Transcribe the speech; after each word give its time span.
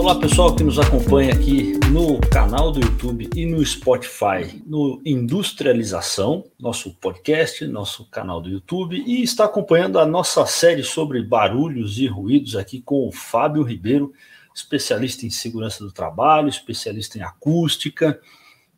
Olá 0.00 0.18
pessoal 0.18 0.56
que 0.56 0.64
nos 0.64 0.78
acompanha 0.78 1.30
aqui 1.30 1.74
no 1.92 2.18
canal 2.30 2.72
do 2.72 2.80
YouTube 2.80 3.28
e 3.36 3.44
no 3.44 3.62
Spotify, 3.62 4.62
no 4.64 4.98
Industrialização, 5.04 6.50
nosso 6.58 6.94
podcast, 6.94 7.66
nosso 7.66 8.06
canal 8.06 8.40
do 8.40 8.48
YouTube, 8.48 8.96
e 9.06 9.22
está 9.22 9.44
acompanhando 9.44 9.98
a 9.98 10.06
nossa 10.06 10.46
série 10.46 10.82
sobre 10.82 11.22
barulhos 11.22 11.98
e 11.98 12.06
ruídos 12.06 12.56
aqui 12.56 12.80
com 12.80 13.06
o 13.06 13.12
Fábio 13.12 13.62
Ribeiro, 13.62 14.10
especialista 14.54 15.26
em 15.26 15.30
segurança 15.30 15.84
do 15.84 15.92
trabalho, 15.92 16.48
especialista 16.48 17.18
em 17.18 17.22
acústica. 17.22 18.18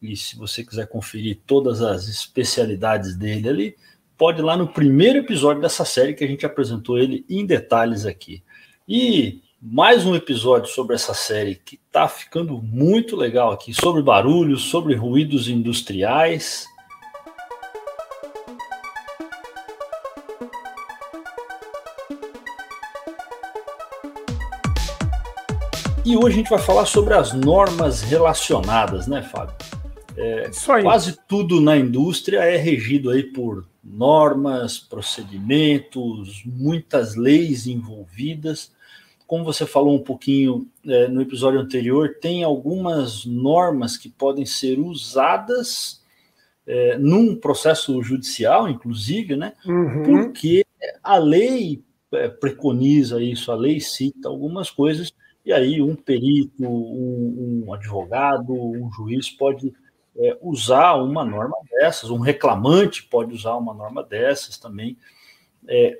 E 0.02 0.16
se 0.16 0.36
você 0.36 0.64
quiser 0.64 0.89
conferir 0.89 1.39
todas 1.46 1.82
as 1.82 2.09
especialidades 2.09 3.14
dele 3.14 3.48
ali, 3.48 3.77
pode 4.18 4.41
ir 4.41 4.45
lá 4.45 4.57
no 4.57 4.66
primeiro 4.66 5.20
episódio 5.20 5.62
dessa 5.62 5.84
série 5.84 6.14
que 6.14 6.25
a 6.25 6.29
gente 6.29 6.45
apresentou 6.45 6.98
ele 6.98 7.25
em 7.30 7.46
detalhes 7.46 8.07
aqui. 8.07 8.43
E 8.89 9.41
mais 9.65 10.05
um 10.05 10.17
episódio 10.17 10.69
sobre 10.69 10.97
essa 10.97 11.15
série 11.15 11.55
que 11.55 11.77
está 11.77 12.09
ficando 12.09 12.61
muito 12.61 13.15
legal 13.15 13.53
aqui, 13.53 13.73
sobre 13.73 14.03
barulhos, 14.03 14.65
sobre 14.65 14.93
ruídos 14.97 15.47
industriais. 15.47 16.66
E 26.05 26.17
hoje 26.17 26.27
a 26.27 26.39
gente 26.39 26.51
vai 26.51 26.59
falar 26.59 26.84
sobre 26.84 27.15
as 27.15 27.33
normas 27.33 28.03
relacionadas, 28.03 29.06
né, 29.06 29.23
Fábio? 29.23 29.55
É, 30.17 30.51
quase 30.83 31.17
tudo 31.29 31.61
na 31.61 31.77
indústria 31.77 32.41
é 32.41 32.56
regido 32.56 33.11
aí 33.11 33.23
por 33.23 33.65
normas, 33.83 34.77
procedimentos, 34.77 36.42
muitas 36.45 37.15
leis 37.15 37.69
envolvidas 37.69 38.73
como 39.32 39.46
você 39.46 39.64
falou 39.64 39.96
um 39.96 40.04
pouquinho 40.04 40.68
é, 40.86 41.09
no 41.09 41.22
episódio 41.22 41.59
anterior, 41.59 42.18
tem 42.20 42.45
algumas 42.45 43.25
normas 43.25 43.97
que 43.97 44.11
podem 44.11 44.44
ser 44.44 44.78
usadas 44.78 46.05
é, 46.66 46.98
num 46.98 47.34
processo 47.34 48.02
judicial, 48.02 48.69
inclusive, 48.69 49.34
né? 49.34 49.55
Uhum. 49.64 50.02
Porque 50.02 50.66
a 51.02 51.16
lei 51.16 51.83
é, 52.12 52.28
preconiza 52.28 53.22
isso, 53.22 53.50
a 53.50 53.55
lei 53.55 53.80
cita 53.80 54.28
algumas 54.28 54.70
coisas, 54.70 55.14
e 55.46 55.50
aí 55.50 55.80
um 55.80 55.96
perito, 55.96 56.62
um, 56.69 57.64
um 57.64 57.72
advogado, 57.72 58.52
um 58.52 58.92
juiz 58.92 59.30
pode 59.30 59.72
é, 60.14 60.36
usar 60.42 60.96
uma 60.96 61.24
norma 61.24 61.56
dessas, 61.70 62.11
um 62.11 62.19
reclamante 62.19 63.05
pode 63.05 63.34
usar 63.34 63.56
uma 63.56 63.72
norma 63.72 64.02
dessas 64.02 64.58
também, 64.58 64.94
é, 65.67 65.98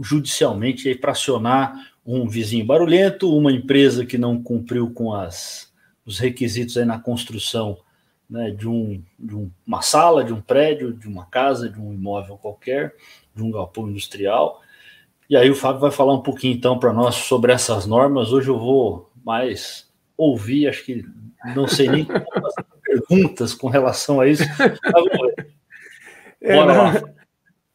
judicialmente, 0.00 0.92
para 0.96 1.12
acionar 1.12 1.94
um 2.06 2.28
vizinho 2.28 2.64
barulhento, 2.64 3.36
uma 3.36 3.50
empresa 3.50 4.06
que 4.06 4.16
não 4.16 4.40
cumpriu 4.40 4.90
com 4.90 5.12
as, 5.12 5.72
os 6.04 6.18
requisitos 6.18 6.76
aí 6.76 6.84
na 6.84 7.00
construção 7.00 7.78
né, 8.30 8.50
de, 8.50 8.68
um, 8.68 9.02
de 9.18 9.34
um, 9.34 9.50
uma 9.66 9.82
sala, 9.82 10.22
de 10.22 10.32
um 10.32 10.40
prédio, 10.40 10.92
de 10.92 11.08
uma 11.08 11.26
casa, 11.26 11.68
de 11.68 11.80
um 11.80 11.92
imóvel 11.92 12.36
qualquer, 12.36 12.94
de 13.34 13.42
um 13.42 13.50
galpão 13.50 13.88
industrial. 13.88 14.60
E 15.28 15.36
aí 15.36 15.50
o 15.50 15.56
Fábio 15.56 15.80
vai 15.80 15.90
falar 15.90 16.14
um 16.14 16.22
pouquinho 16.22 16.54
então 16.54 16.78
para 16.78 16.92
nós 16.92 17.16
sobre 17.16 17.52
essas 17.52 17.86
normas. 17.86 18.32
Hoje 18.32 18.48
eu 18.48 18.58
vou 18.58 19.10
mais 19.24 19.90
ouvir, 20.16 20.68
acho 20.68 20.84
que 20.84 21.04
não 21.54 21.66
sei 21.66 21.88
nem 21.88 22.06
perguntas 22.82 23.52
com 23.52 23.68
relação 23.68 24.20
a 24.20 24.28
isso. 24.28 24.44
É, 26.40 26.54
Bora 26.54 26.72
lá. 26.72 27.02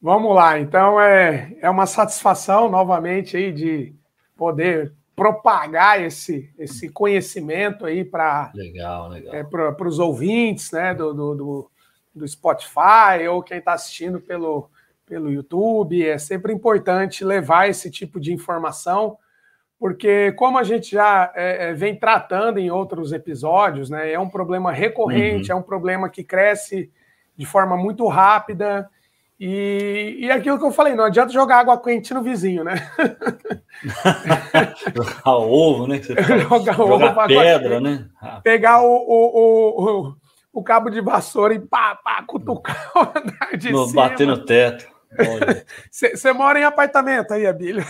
Vamos 0.02 0.34
lá, 0.34 0.60
então 0.60 1.00
é, 1.00 1.56
é 1.62 1.70
uma 1.70 1.86
satisfação 1.86 2.70
novamente 2.70 3.38
aí 3.38 3.52
de 3.52 3.94
poder 4.42 4.92
propagar 5.16 6.02
esse, 6.02 6.52
esse 6.58 6.89
conhecimento 6.89 7.86
aí 7.86 8.03
para 8.03 8.52
legal, 8.56 9.08
legal. 9.08 9.36
É, 9.36 9.44
para 9.44 9.88
os 9.88 10.00
ouvintes 10.00 10.72
né, 10.72 10.95
do, 10.95 11.14
do, 11.14 11.36
do, 11.36 11.72
do 12.16 12.27
Spotify 12.27 13.27
ou 13.30 13.43
quem 13.43 13.60
está 13.60 13.73
assistindo 13.73 14.20
pelo, 14.20 14.67
pelo 15.05 15.32
YouTube. 15.32 16.04
É 16.04 16.17
sempre 16.17 16.52
importante 16.52 17.23
levar 17.23 17.70
esse 17.70 17.92
tipo 17.92 18.20
de 18.20 18.33
informação, 18.33 19.16
porque 19.77 20.32
como 20.32 20.58
a 20.58 20.64
gente 20.64 20.89
já 20.89 21.32
é, 21.36 21.70
é 21.70 21.73
vem 21.76 21.95
tratando 21.95 22.58
em 22.58 22.71
outros 22.71 23.14
episódios, 23.14 23.92
né, 23.92 24.11
é 24.11 24.20
um 24.20 24.27
problema 24.27 24.71
recorrente, 24.71 25.52
uhum. 25.52 25.58
é 25.58 25.60
um 25.60 25.64
problema 25.64 26.10
que 26.10 26.23
cresce 26.23 26.92
de 27.37 27.45
forma 27.45 27.77
muito 27.77 28.08
rápida 28.08 28.89
e, 29.44 30.18
e 30.20 30.30
aquilo 30.30 30.60
que 30.60 30.66
eu 30.66 30.72
falei, 30.72 30.94
não 30.94 31.06
adianta 31.06 31.34
jogar 31.34 31.62
água 31.62 31.82
quente 31.82 32.14
no 32.14 32.22
vizinho, 32.22 32.64
né? 32.64 32.76
jogar 34.96 35.36
ovo, 35.36 35.88
né? 35.88 36.00
jogar 36.48 36.80
ovo, 36.80 37.00
jogar 37.00 37.28
pedra, 37.28 37.82
né? 37.82 38.06
Pegar 38.44 38.84
o, 38.84 38.86
o, 38.86 39.82
o, 39.82 40.14
o, 40.54 40.64
cabo 40.64 40.92
de 40.92 41.02
vassoura 41.02 41.56
e 41.56 41.60
pá, 41.60 42.00
pá, 42.04 42.22
cutucar 42.22 42.88
o 42.96 43.00
andar 43.00 43.58
de 43.58 43.72
no, 43.72 43.88
cima. 43.88 44.10
Bater 44.10 44.28
no 44.28 44.46
teto. 44.46 44.88
Você 45.90 46.22
mora 46.32 46.60
em 46.60 46.64
apartamento 46.64 47.34
aí, 47.34 47.48
Abílio? 47.48 47.84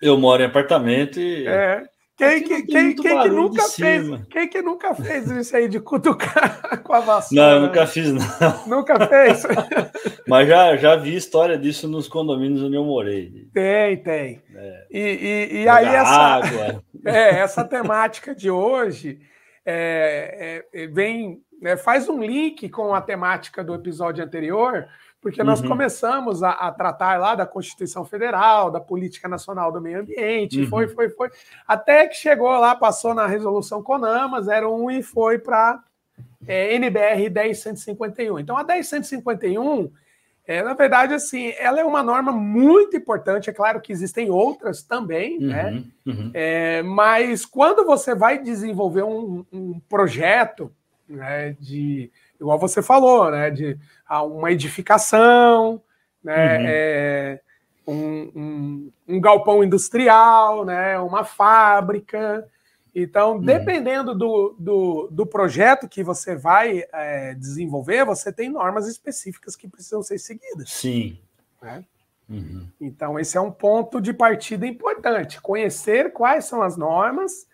Eu 0.00 0.16
moro 0.16 0.42
em 0.42 0.46
apartamento 0.46 1.20
e. 1.20 1.46
É. 1.46 1.82
Quem, 2.18 2.42
que, 2.42 2.62
quem, 2.64 2.96
quem 2.96 3.22
que 3.22 3.28
nunca 3.28 3.62
fez? 3.68 4.26
Quem 4.28 4.48
que 4.48 4.60
nunca 4.60 4.92
fez 4.92 5.30
isso 5.30 5.56
aí 5.56 5.68
de 5.68 5.78
cutucar 5.78 6.82
com 6.82 6.92
a 6.92 6.98
vassoura? 6.98 7.44
Não, 7.44 7.54
eu 7.54 7.60
nunca 7.68 7.86
fiz, 7.86 8.12
não. 8.12 8.66
Nunca 8.66 9.06
fez? 9.06 9.44
Mas 10.26 10.48
já, 10.48 10.76
já 10.76 10.96
vi 10.96 11.14
história 11.14 11.56
disso 11.56 11.86
nos 11.86 12.08
condomínios 12.08 12.60
onde 12.60 12.74
eu 12.74 12.84
morei. 12.84 13.48
Tem, 13.54 14.02
tem. 14.02 14.42
É. 14.52 14.86
E, 14.90 14.98
e, 14.98 15.62
e 15.62 15.68
aí 15.68 15.86
essa, 15.86 16.10
água. 16.10 16.84
É, 17.06 17.38
essa 17.38 17.64
temática 17.64 18.34
de 18.34 18.50
hoje 18.50 19.20
é, 19.64 20.64
é, 20.74 20.86
vem, 20.88 21.40
né, 21.62 21.76
faz 21.76 22.08
um 22.08 22.20
link 22.20 22.68
com 22.68 22.92
a 22.92 23.00
temática 23.00 23.62
do 23.62 23.72
episódio 23.72 24.24
anterior, 24.24 24.88
porque 25.20 25.42
nós 25.42 25.60
uhum. 25.60 25.68
começamos 25.68 26.42
a, 26.42 26.50
a, 26.50 26.72
tratar 26.72 27.18
lá 27.18 27.34
da 27.34 27.44
Constituição 27.44 28.04
Federal, 28.04 28.70
da 28.70 28.80
Política 28.80 29.28
Nacional 29.28 29.72
do 29.72 29.80
Meio 29.80 30.00
Ambiente, 30.00 30.60
uhum. 30.60 30.68
foi, 30.68 30.88
foi, 30.88 31.08
foi, 31.10 31.30
até 31.66 32.06
que 32.06 32.14
chegou 32.14 32.50
lá, 32.50 32.76
passou 32.76 33.14
na 33.14 33.26
resolução 33.26 33.82
CONAMA 33.82 34.40
01 34.40 34.90
e 34.92 35.02
foi 35.02 35.38
para 35.38 35.82
é, 36.46 36.74
NBR 36.74 37.28
10151. 37.30 38.38
Então, 38.38 38.56
a 38.56 38.62
10151, 38.62 39.90
é, 40.46 40.62
na 40.62 40.72
verdade, 40.72 41.12
assim, 41.12 41.52
ela 41.58 41.80
é 41.80 41.84
uma 41.84 42.02
norma 42.02 42.30
muito 42.30 42.96
importante, 42.96 43.50
é 43.50 43.52
claro 43.52 43.80
que 43.80 43.92
existem 43.92 44.30
outras 44.30 44.82
também, 44.82 45.38
uhum. 45.38 45.46
né? 45.46 45.84
Uhum. 46.06 46.30
É, 46.32 46.82
mas 46.82 47.44
quando 47.44 47.84
você 47.84 48.14
vai 48.14 48.38
desenvolver 48.38 49.02
um, 49.02 49.44
um 49.52 49.80
projeto 49.80 50.72
né, 51.08 51.56
de 51.58 52.10
igual 52.40 52.58
você 52.58 52.82
falou, 52.82 53.30
né? 53.30 53.50
De 53.50 53.78
uma 54.10 54.50
edificação, 54.50 55.82
né? 56.22 56.58
Uhum. 56.58 56.64
É, 56.68 57.40
um, 57.86 58.32
um, 58.34 58.92
um, 59.08 59.20
galpão 59.20 59.64
industrial, 59.64 60.64
né? 60.64 60.98
Uma 60.98 61.24
fábrica. 61.24 62.48
Então, 62.94 63.32
uhum. 63.34 63.40
dependendo 63.40 64.14
do, 64.14 64.56
do, 64.58 65.08
do, 65.10 65.26
projeto 65.26 65.88
que 65.88 66.02
você 66.02 66.34
vai 66.34 66.84
é, 66.92 67.34
desenvolver, 67.34 68.04
você 68.04 68.32
tem 68.32 68.48
normas 68.48 68.86
específicas 68.86 69.54
que 69.56 69.68
precisam 69.68 70.02
ser 70.02 70.18
seguidas. 70.18 70.70
Sim. 70.70 71.18
Né? 71.62 71.84
Uhum. 72.28 72.66
Então, 72.80 73.18
esse 73.18 73.36
é 73.38 73.40
um 73.40 73.50
ponto 73.50 74.00
de 74.00 74.12
partida 74.12 74.66
importante. 74.66 75.40
Conhecer 75.40 76.12
quais 76.12 76.44
são 76.44 76.62
as 76.62 76.76
normas 76.76 77.46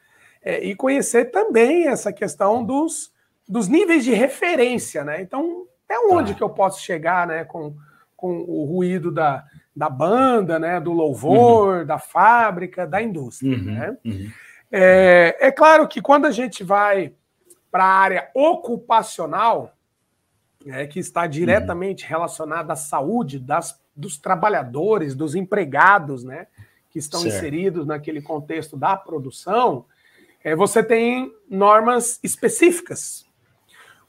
é, 0.42 0.64
e 0.64 0.74
conhecer 0.74 1.26
também 1.26 1.86
essa 1.86 2.12
questão 2.12 2.64
dos, 2.64 3.12
dos 3.48 3.68
níveis 3.68 4.04
de 4.04 4.12
referência, 4.12 5.04
né? 5.04 5.20
Então, 5.20 5.66
até 5.84 5.98
onde 5.98 6.32
tá. 6.32 6.38
que 6.38 6.42
eu 6.42 6.50
posso 6.50 6.80
chegar, 6.80 7.26
né, 7.26 7.44
com, 7.44 7.76
com 8.16 8.40
o 8.42 8.64
ruído 8.64 9.12
da, 9.12 9.44
da 9.74 9.88
banda, 9.88 10.58
né, 10.58 10.80
do 10.80 10.92
louvor, 10.92 11.80
uhum. 11.80 11.86
da 11.86 11.98
fábrica, 11.98 12.86
da 12.86 13.02
indústria, 13.02 13.56
uhum. 13.56 13.64
né? 13.64 13.96
Uhum. 14.04 14.30
É, 14.72 15.36
é 15.40 15.52
claro 15.52 15.86
que 15.86 16.02
quando 16.02 16.26
a 16.26 16.30
gente 16.30 16.64
vai 16.64 17.12
para 17.70 17.84
a 17.84 17.98
área 17.98 18.30
ocupacional, 18.34 19.76
né, 20.64 20.86
que 20.86 20.98
está 20.98 21.26
diretamente 21.26 22.06
relacionada 22.06 22.72
à 22.72 22.76
saúde 22.76 23.38
das, 23.38 23.80
dos 23.94 24.16
trabalhadores, 24.16 25.14
dos 25.14 25.34
empregados, 25.34 26.24
né, 26.24 26.46
que 26.90 26.98
estão 26.98 27.20
certo. 27.20 27.36
inseridos 27.36 27.86
naquele 27.86 28.22
contexto 28.22 28.76
da 28.76 28.96
produção, 28.96 29.84
é, 30.42 30.56
você 30.56 30.82
tem 30.82 31.32
normas 31.48 32.18
específicas 32.22 33.26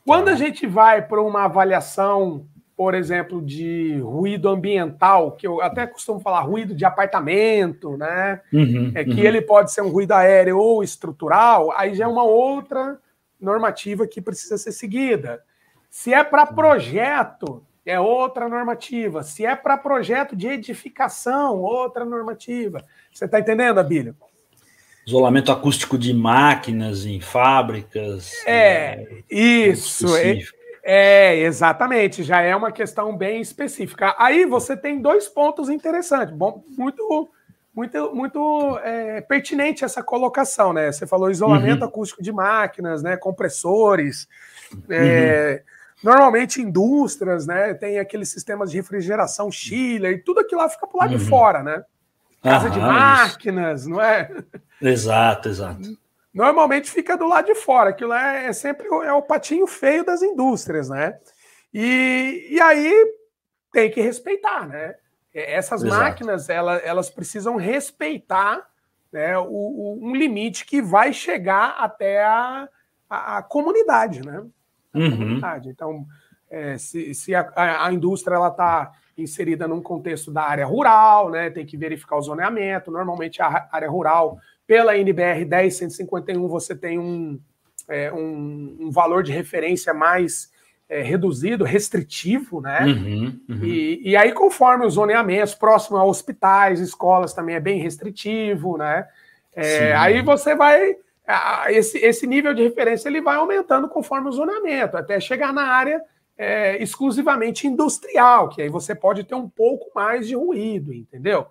quando 0.05 0.27
a 0.27 0.31
tá. 0.31 0.37
gente 0.37 0.67
vai 0.67 1.01
para 1.01 1.21
uma 1.21 1.45
avaliação, 1.45 2.45
por 2.77 2.93
exemplo, 2.93 3.41
de 3.41 3.99
ruído 3.99 4.47
ambiental, 4.49 5.31
que 5.31 5.47
eu 5.47 5.61
até 5.61 5.87
costumo 5.87 6.19
falar 6.19 6.41
ruído 6.41 6.75
de 6.75 6.85
apartamento, 6.85 7.97
né? 7.97 8.41
Uhum, 8.53 8.91
é 8.93 9.03
que 9.03 9.11
uhum. 9.11 9.19
ele 9.19 9.41
pode 9.41 9.71
ser 9.71 9.81
um 9.81 9.89
ruído 9.89 10.11
aéreo 10.11 10.59
ou 10.59 10.83
estrutural, 10.83 11.73
aí 11.75 11.95
já 11.95 12.05
é 12.05 12.07
uma 12.07 12.23
outra 12.23 12.99
normativa 13.39 14.07
que 14.07 14.21
precisa 14.21 14.57
ser 14.57 14.71
seguida. 14.71 15.41
Se 15.89 16.13
é 16.13 16.23
para 16.23 16.45
projeto, 16.45 17.65
é 17.85 17.99
outra 17.99 18.49
normativa. 18.49 19.23
Se 19.23 19.45
é 19.45 19.55
para 19.55 19.77
projeto 19.77 20.35
de 20.35 20.47
edificação, 20.47 21.61
outra 21.61 22.03
normativa. 22.03 22.83
Você 23.13 23.25
está 23.25 23.39
entendendo, 23.39 23.79
Abílio? 23.79 24.15
Isolamento 25.05 25.51
acústico 25.51 25.99
de 25.99 26.13
máquinas 26.13 27.05
em 27.05 27.21
fábricas. 27.21 28.31
É, 28.45 29.03
é 29.03 29.23
isso. 29.29 30.15
É, 30.17 30.39
é, 30.83 31.39
exatamente. 31.41 32.23
Já 32.23 32.41
é 32.41 32.55
uma 32.55 32.71
questão 32.71 33.15
bem 33.15 33.39
específica. 33.39 34.15
Aí 34.17 34.45
você 34.45 34.75
tem 34.75 34.99
dois 34.99 35.27
pontos 35.27 35.69
interessantes. 35.69 36.35
Bom, 36.35 36.63
muito, 36.75 37.29
muito, 37.73 38.15
muito 38.15 38.79
é, 38.83 39.21
pertinente 39.21 39.85
essa 39.85 40.01
colocação, 40.01 40.73
né? 40.73 40.91
Você 40.91 41.05
falou 41.05 41.29
isolamento 41.29 41.81
uhum. 41.81 41.87
acústico 41.87 42.23
de 42.23 42.31
máquinas, 42.31 43.03
né? 43.03 43.15
Compressores. 43.15 44.27
É, 44.89 45.63
uhum. 46.03 46.11
Normalmente 46.11 46.61
indústrias, 46.61 47.45
né? 47.45 47.75
Tem 47.75 47.99
aqueles 47.99 48.29
sistemas 48.29 48.71
de 48.71 48.77
refrigeração 48.77 49.51
chiller 49.51 50.13
e 50.13 50.17
tudo 50.19 50.39
aquilo 50.39 50.61
lá 50.61 50.69
fica 50.69 50.87
pro 50.87 50.97
lado 50.97 51.11
uhum. 51.11 51.17
de 51.17 51.25
fora, 51.25 51.61
né? 51.61 51.83
Casa 52.49 52.69
de 52.69 52.79
máquinas, 52.79 53.81
isso. 53.81 53.89
não 53.89 54.01
é? 54.01 54.29
Exato, 54.81 55.49
exato. 55.49 55.81
Normalmente 56.33 56.91
fica 56.91 57.17
do 57.17 57.27
lado 57.27 57.45
de 57.45 57.55
fora, 57.55 57.91
aquilo 57.91 58.13
é, 58.13 58.47
é 58.47 58.53
sempre 58.53 58.87
o, 58.89 59.01
é 59.01 59.13
o 59.13 59.21
patinho 59.21 59.65
feio 59.65 60.05
das 60.05 60.21
indústrias, 60.21 60.89
né? 60.89 61.17
E, 61.73 62.47
e 62.51 62.61
aí 62.61 62.93
tem 63.71 63.89
que 63.89 64.01
respeitar, 64.01 64.67
né? 64.67 64.95
Essas 65.33 65.83
exato. 65.83 66.01
máquinas, 66.01 66.49
elas, 66.49 66.81
elas 66.85 67.09
precisam 67.09 67.57
respeitar 67.57 68.65
né, 69.11 69.37
o, 69.37 69.43
o, 69.45 69.99
um 70.01 70.15
limite 70.15 70.65
que 70.65 70.81
vai 70.81 71.11
chegar 71.11 71.75
até 71.77 72.23
a, 72.23 72.69
a, 73.09 73.37
a 73.37 73.43
comunidade, 73.43 74.25
né? 74.25 74.45
A 74.93 74.97
uhum. 74.97 75.11
comunidade. 75.11 75.69
Então, 75.69 76.05
é, 76.49 76.77
se, 76.77 77.13
se 77.13 77.35
a, 77.35 77.51
a, 77.55 77.91
indústria 77.93 78.35
ela 78.35 78.49
está 78.49 78.91
inserida 79.17 79.67
num 79.67 79.81
contexto 79.81 80.31
da 80.31 80.43
área 80.43 80.65
rural, 80.65 81.29
né? 81.29 81.49
Tem 81.49 81.65
que 81.65 81.77
verificar 81.77 82.17
o 82.17 82.21
zoneamento. 82.21 82.91
Normalmente 82.91 83.41
a 83.41 83.67
área 83.71 83.89
rural, 83.89 84.37
pela 84.67 84.97
NBR 84.97 85.45
10151, 85.45 86.47
você 86.47 86.75
tem 86.75 86.99
um, 86.99 87.39
é, 87.87 88.11
um, 88.11 88.77
um, 88.81 88.91
valor 88.91 89.23
de 89.23 89.31
referência 89.31 89.93
mais 89.93 90.51
é, 90.89 91.01
reduzido, 91.01 91.63
restritivo, 91.63 92.59
né? 92.59 92.85
Uhum, 92.85 93.39
uhum. 93.49 93.63
E, 93.63 94.09
e, 94.09 94.15
aí, 94.17 94.33
conforme 94.33 94.85
os 94.85 94.95
zoneamentos, 94.95 95.55
próximo 95.55 95.97
a 95.97 96.03
hospitais, 96.03 96.79
escolas 96.79 97.33
também 97.33 97.55
é 97.55 97.59
bem 97.59 97.79
restritivo, 97.79 98.77
né? 98.77 99.07
É, 99.55 99.95
aí 99.95 100.21
você 100.21 100.53
vai. 100.53 100.97
Esse, 101.69 101.97
esse 101.97 102.27
nível 102.27 102.53
de 102.53 102.61
referência 102.61 103.09
ele 103.09 103.21
vai 103.21 103.37
aumentando 103.37 103.87
conforme 103.87 104.29
o 104.29 104.31
zoneamento, 104.31 104.95
até 104.95 105.19
chegar 105.19 105.51
na 105.51 105.63
área 105.63 106.03
é, 106.37 106.81
exclusivamente 106.81 107.67
industrial, 107.67 108.49
que 108.49 108.61
aí 108.61 108.69
você 108.69 108.93
pode 108.93 109.23
ter 109.23 109.35
um 109.35 109.49
pouco 109.49 109.89
mais 109.95 110.27
de 110.27 110.35
ruído, 110.35 110.93
entendeu? 110.93 111.47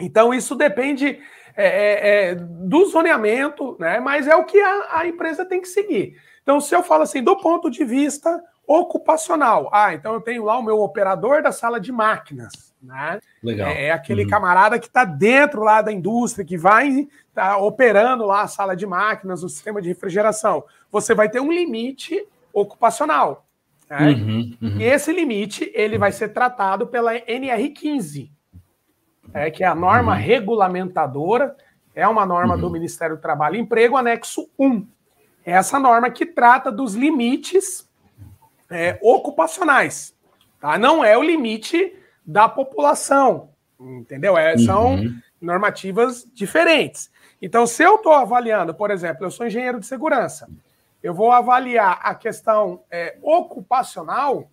Então, 0.00 0.34
isso 0.34 0.54
depende 0.54 1.20
é, 1.56 1.66
é, 1.66 2.30
é, 2.30 2.34
do 2.34 2.84
zoneamento, 2.86 3.76
né? 3.78 4.00
mas 4.00 4.26
é 4.26 4.34
o 4.34 4.44
que 4.44 4.60
a, 4.60 4.98
a, 4.98 5.06
empresa 5.06 5.44
tem 5.44 5.60
que 5.60 5.68
seguir. 5.68 6.20
Então, 6.42 6.60
se 6.60 6.74
eu 6.74 6.82
falo 6.82 7.04
assim, 7.04 7.22
do 7.22 7.36
ponto 7.36 7.70
de 7.70 7.84
vista 7.84 8.42
ocupacional, 8.66 9.70
ah, 9.72 9.94
então 9.94 10.14
eu 10.14 10.20
tenho 10.20 10.44
lá 10.44 10.58
o 10.58 10.62
meu 10.62 10.80
operador 10.80 11.42
da 11.42 11.52
sala 11.52 11.78
de 11.78 11.92
máquinas. 11.92 12.74
Né? 12.82 13.20
Legal. 13.42 13.68
É, 13.68 13.86
é 13.86 13.92
aquele 13.92 14.24
uhum. 14.24 14.30
camarada 14.30 14.78
que 14.78 14.86
está 14.86 15.04
dentro 15.04 15.62
lá 15.62 15.80
da 15.80 15.92
indústria, 15.92 16.44
que 16.44 16.58
vai 16.58 17.08
tá 17.32 17.56
operando 17.56 18.24
lá 18.24 18.42
a 18.42 18.48
sala 18.48 18.76
de 18.76 18.86
máquinas, 18.86 19.42
o 19.42 19.48
sistema 19.48 19.80
de 19.80 19.88
refrigeração. 19.88 20.64
Você 20.90 21.14
vai 21.14 21.28
ter 21.28 21.40
um 21.40 21.52
limite 21.52 22.26
ocupacional. 22.52 23.43
Né? 24.00 24.08
Uhum, 24.08 24.56
uhum. 24.60 24.80
E 24.80 24.84
esse 24.84 25.12
limite 25.12 25.70
ele 25.72 25.96
vai 25.96 26.10
ser 26.10 26.28
tratado 26.30 26.86
pela 26.86 27.14
NR15, 27.14 28.30
é, 29.32 29.50
que 29.50 29.62
é 29.62 29.66
a 29.66 29.74
norma 29.74 30.12
uhum. 30.12 30.18
regulamentadora, 30.18 31.56
é 31.94 32.06
uma 32.08 32.26
norma 32.26 32.56
do 32.56 32.66
uhum. 32.66 32.72
Ministério 32.72 33.16
do 33.16 33.22
Trabalho 33.22 33.56
e 33.56 33.60
Emprego, 33.60 33.96
anexo 33.96 34.50
1. 34.58 34.86
É 35.46 35.52
essa 35.52 35.78
norma 35.78 36.10
que 36.10 36.26
trata 36.26 36.72
dos 36.72 36.94
limites 36.94 37.88
é, 38.68 38.98
ocupacionais. 39.00 40.14
Tá? 40.60 40.76
Não 40.76 41.04
é 41.04 41.16
o 41.16 41.22
limite 41.22 41.94
da 42.26 42.48
população, 42.48 43.50
entendeu? 43.78 44.36
É, 44.36 44.56
são 44.58 44.94
uhum. 44.94 45.14
normativas 45.40 46.26
diferentes. 46.34 47.10
Então, 47.40 47.66
se 47.66 47.82
eu 47.82 47.96
estou 47.96 48.12
avaliando, 48.12 48.74
por 48.74 48.90
exemplo, 48.90 49.24
eu 49.24 49.30
sou 49.30 49.46
engenheiro 49.46 49.78
de 49.78 49.86
segurança, 49.86 50.48
eu 51.04 51.12
vou 51.12 51.30
avaliar 51.30 52.00
a 52.02 52.14
questão 52.14 52.82
é, 52.90 53.18
ocupacional, 53.20 54.50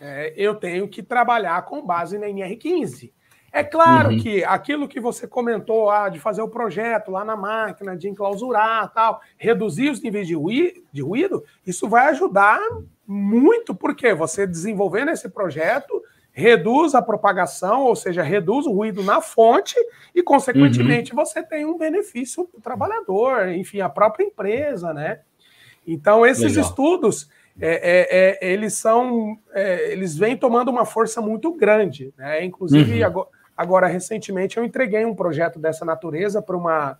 é, 0.00 0.34
eu 0.36 0.56
tenho 0.56 0.88
que 0.88 1.04
trabalhar 1.04 1.62
com 1.62 1.86
base 1.86 2.18
na 2.18 2.26
NR15. 2.26 3.12
É 3.52 3.62
claro 3.62 4.10
uhum. 4.10 4.18
que 4.18 4.42
aquilo 4.42 4.88
que 4.88 4.98
você 4.98 5.28
comentou 5.28 5.88
ah, 5.88 6.08
de 6.08 6.18
fazer 6.18 6.42
o 6.42 6.48
projeto 6.48 7.12
lá 7.12 7.24
na 7.24 7.36
máquina, 7.36 7.96
de 7.96 8.08
enclausurar 8.08 8.92
tal, 8.92 9.20
reduzir 9.38 9.88
os 9.88 10.02
níveis 10.02 10.26
de 10.26 10.34
ruído, 10.34 10.82
de 10.92 11.00
ruído 11.00 11.44
isso 11.64 11.88
vai 11.88 12.08
ajudar 12.08 12.58
muito, 13.06 13.72
porque 13.72 14.12
você 14.12 14.48
desenvolvendo 14.48 15.12
esse 15.12 15.28
projeto 15.28 16.02
reduz 16.32 16.96
a 16.96 17.02
propagação, 17.02 17.82
ou 17.82 17.94
seja, 17.94 18.20
reduz 18.20 18.66
o 18.66 18.72
ruído 18.72 19.04
na 19.04 19.20
fonte 19.20 19.76
e, 20.12 20.24
consequentemente, 20.24 21.12
uhum. 21.12 21.24
você 21.24 21.40
tem 21.40 21.64
um 21.64 21.78
benefício 21.78 22.46
para 22.46 22.58
o 22.58 22.60
trabalhador, 22.60 23.48
enfim, 23.50 23.80
a 23.80 23.88
própria 23.88 24.24
empresa, 24.24 24.92
né? 24.92 25.20
Então, 25.86 26.24
esses 26.24 26.54
Legal. 26.54 26.64
estudos, 26.64 27.28
é, 27.60 28.38
é, 28.40 28.48
é, 28.48 28.52
eles 28.52 28.74
são, 28.74 29.38
é, 29.52 29.92
eles 29.92 30.16
vêm 30.16 30.36
tomando 30.36 30.70
uma 30.70 30.84
força 30.84 31.20
muito 31.20 31.52
grande, 31.52 32.12
né? 32.16 32.44
Inclusive, 32.44 33.00
uhum. 33.00 33.06
agora, 33.06 33.28
agora, 33.56 33.86
recentemente, 33.86 34.56
eu 34.56 34.64
entreguei 34.64 35.04
um 35.04 35.14
projeto 35.14 35.58
dessa 35.58 35.84
natureza 35.84 36.42
para 36.42 36.56
uma, 36.56 36.98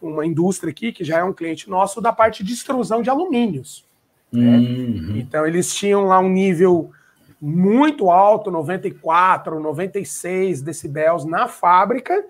uma 0.00 0.26
indústria 0.26 0.70
aqui, 0.70 0.92
que 0.92 1.04
já 1.04 1.18
é 1.18 1.24
um 1.24 1.32
cliente 1.32 1.70
nosso, 1.70 2.00
da 2.00 2.12
parte 2.12 2.42
de 2.42 2.52
extrusão 2.52 3.02
de 3.02 3.10
alumínios. 3.10 3.84
Né? 4.32 4.56
Uhum. 4.56 5.16
Então, 5.16 5.46
eles 5.46 5.74
tinham 5.74 6.06
lá 6.06 6.18
um 6.18 6.28
nível 6.28 6.90
muito 7.40 8.10
alto, 8.10 8.50
94, 8.50 9.58
96 9.60 10.62
decibéis 10.62 11.24
na 11.24 11.48
fábrica, 11.48 12.24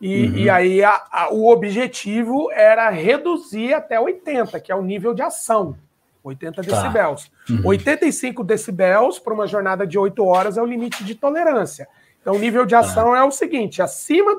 e, 0.00 0.26
uhum. 0.26 0.36
e 0.36 0.50
aí 0.50 0.84
a, 0.84 1.02
a, 1.10 1.32
o 1.32 1.50
objetivo 1.50 2.50
era 2.52 2.90
reduzir 2.90 3.72
até 3.72 3.98
80, 3.98 4.60
que 4.60 4.70
é 4.70 4.74
o 4.74 4.82
nível 4.82 5.14
de 5.14 5.22
ação. 5.22 5.76
80 6.22 6.62
tá. 6.62 6.62
decibéis. 6.62 7.30
Uhum. 7.48 7.60
85 7.64 8.44
decibéis 8.44 9.18
para 9.18 9.32
uma 9.32 9.46
jornada 9.46 9.86
de 9.86 9.98
8 9.98 10.24
horas 10.24 10.58
é 10.58 10.62
o 10.62 10.66
limite 10.66 11.04
de 11.04 11.14
tolerância. 11.14 11.88
Então, 12.20 12.34
o 12.34 12.38
nível 12.38 12.66
de 12.66 12.72
tá. 12.72 12.80
ação 12.80 13.14
é 13.14 13.24
o 13.24 13.30
seguinte: 13.30 13.80
acima 13.80 14.36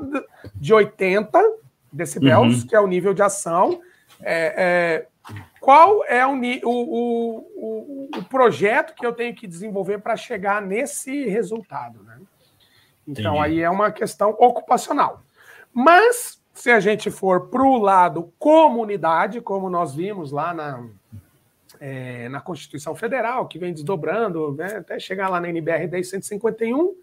de 0.53 0.73
80 0.73 1.41
decibéis, 1.91 2.61
uhum. 2.61 2.67
que 2.67 2.75
é 2.75 2.79
o 2.79 2.87
nível 2.87 3.13
de 3.13 3.23
ação, 3.23 3.81
é, 4.21 4.53
é, 4.57 5.33
qual 5.59 6.03
é 6.05 6.25
o, 6.25 6.33
o, 6.63 7.37
o, 7.55 8.09
o, 8.17 8.23
projeto 8.25 8.93
que 8.93 9.05
eu 9.05 9.13
tenho 9.13 9.33
que 9.33 9.47
desenvolver 9.47 9.99
para 9.99 10.15
chegar 10.15 10.61
nesse 10.61 11.25
resultado? 11.27 12.03
Né? 12.03 12.17
Então, 13.07 13.35
Entendi. 13.35 13.45
aí 13.45 13.61
é 13.61 13.69
uma 13.69 13.91
questão 13.91 14.29
ocupacional. 14.37 15.23
Mas, 15.79 16.41
se 16.55 16.71
a 16.71 16.79
gente 16.79 17.11
for 17.11 17.49
para 17.49 17.61
o 17.61 17.77
lado 17.77 18.33
comunidade, 18.39 19.39
como 19.39 19.69
nós 19.69 19.93
vimos 19.93 20.31
lá 20.31 20.51
na, 20.51 20.83
é, 21.79 22.27
na 22.29 22.41
Constituição 22.41 22.95
Federal, 22.95 23.47
que 23.47 23.59
vem 23.59 23.71
desdobrando 23.71 24.55
né, 24.55 24.77
até 24.77 24.97
chegar 24.97 25.29
lá 25.29 25.39
na 25.39 25.49
NBR 25.49 25.85
10151, 25.87 26.95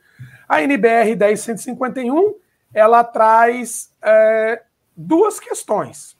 a 0.49 0.61
NBR 0.61 1.15
10151 1.15 2.35
ela 2.75 3.05
traz 3.05 3.95
é, 4.03 4.61
duas 4.97 5.39
questões. 5.39 6.19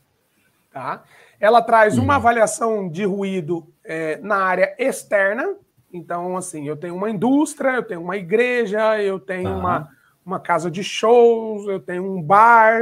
Tá? 0.73 1.03
Ela 1.41 1.61
traz 1.61 1.99
uma 1.99 2.13
uhum. 2.13 2.21
avaliação 2.21 2.89
de 2.89 3.05
ruído 3.05 3.67
é, 3.83 4.19
na 4.19 4.37
área 4.37 4.77
externa. 4.79 5.57
Então, 5.93 6.37
assim, 6.37 6.69
eu 6.69 6.77
tenho 6.77 6.95
uma 6.95 7.11
indústria, 7.11 7.71
eu 7.71 7.83
tenho 7.83 8.01
uma 8.01 8.17
igreja, 8.17 9.03
eu 9.03 9.19
tenho 9.19 9.51
uhum. 9.51 9.59
uma 9.59 9.93
uma 10.25 10.41
casa 10.41 10.71
de 10.71 10.83
shows, 10.83 11.67
eu 11.69 11.81
tenho 11.81 12.05
um 12.05 12.23
bar, 12.23 12.81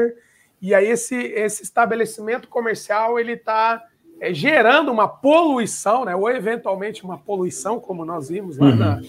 e 0.60 0.74
aí 0.74 0.86
esse, 0.86 1.16
esse 1.16 1.62
estabelecimento 1.62 2.48
comercial 2.48 3.18
ele 3.18 3.32
está 3.32 3.82
é, 4.20 4.32
gerando 4.32 4.92
uma 4.92 5.08
poluição, 5.08 6.04
né, 6.04 6.14
ou 6.14 6.30
eventualmente 6.30 7.02
uma 7.04 7.18
poluição, 7.18 7.80
como 7.80 8.04
nós 8.04 8.28
vimos 8.28 8.56
lá 8.56 8.66
uhum. 8.66 8.76
na, 8.76 9.00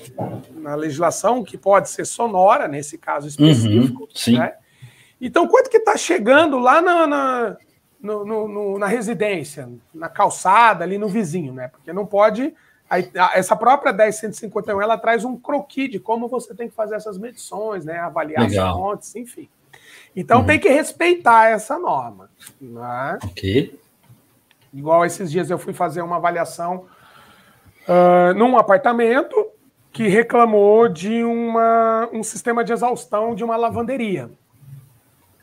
na, 0.56 0.76
legislação, 0.76 1.44
que 1.44 1.56
pode 1.56 1.90
ser 1.90 2.06
sonora, 2.06 2.68
nesse 2.68 2.98
caso 2.98 3.28
específico. 3.28 4.10
Uhum, 4.28 4.40
né? 4.40 4.56
Então, 5.22 5.48
quanto 5.48 5.70
que 5.70 5.78
está 5.78 5.96
chegando 5.96 6.58
lá 6.58 6.82
na, 6.82 7.06
na, 7.06 7.58
no, 8.02 8.26
no, 8.26 8.80
na 8.80 8.88
residência, 8.88 9.70
na 9.94 10.10
calçada, 10.10 10.84
ali 10.84 10.98
no 10.98 11.08
vizinho, 11.08 11.54
né? 11.54 11.68
Porque 11.68 11.94
não 11.94 12.06
pode 12.06 12.54
essa 13.34 13.56
própria 13.56 13.92
10151 13.92 14.82
ela 14.82 14.98
traz 14.98 15.24
um 15.24 15.38
croquis 15.38 15.90
de 15.90 16.00
como 16.00 16.28
você 16.28 16.54
tem 16.54 16.68
que 16.68 16.76
fazer 16.76 16.96
essas 16.96 17.18
medições, 17.18 17.86
né? 17.86 17.98
Avaliar 18.00 18.44
Legal. 18.44 18.68
as 18.68 18.74
fontes, 18.74 19.16
enfim. 19.16 19.50
Então 20.16 20.42
uhum. 20.42 20.46
tem 20.46 20.60
que 20.60 20.70
respeitar 20.70 21.50
essa 21.50 21.80
norma. 21.80 22.30
Né? 22.60 23.20
Ok. 23.24 23.80
Igual 24.74 25.06
esses 25.06 25.32
dias 25.32 25.50
eu 25.50 25.58
fui 25.58 25.74
fazer 25.74 26.02
uma 26.02 26.18
avaliação 26.18 26.86
uh, 27.88 28.34
num 28.36 28.58
apartamento 28.58 29.36
que 29.92 30.08
reclamou 30.08 30.90
de 30.90 31.24
uma, 31.24 32.10
um 32.12 32.24
sistema 32.24 32.64
de 32.64 32.74
exaustão 32.74 33.36
de 33.36 33.44
uma 33.44 33.56
lavanderia. 33.56 34.32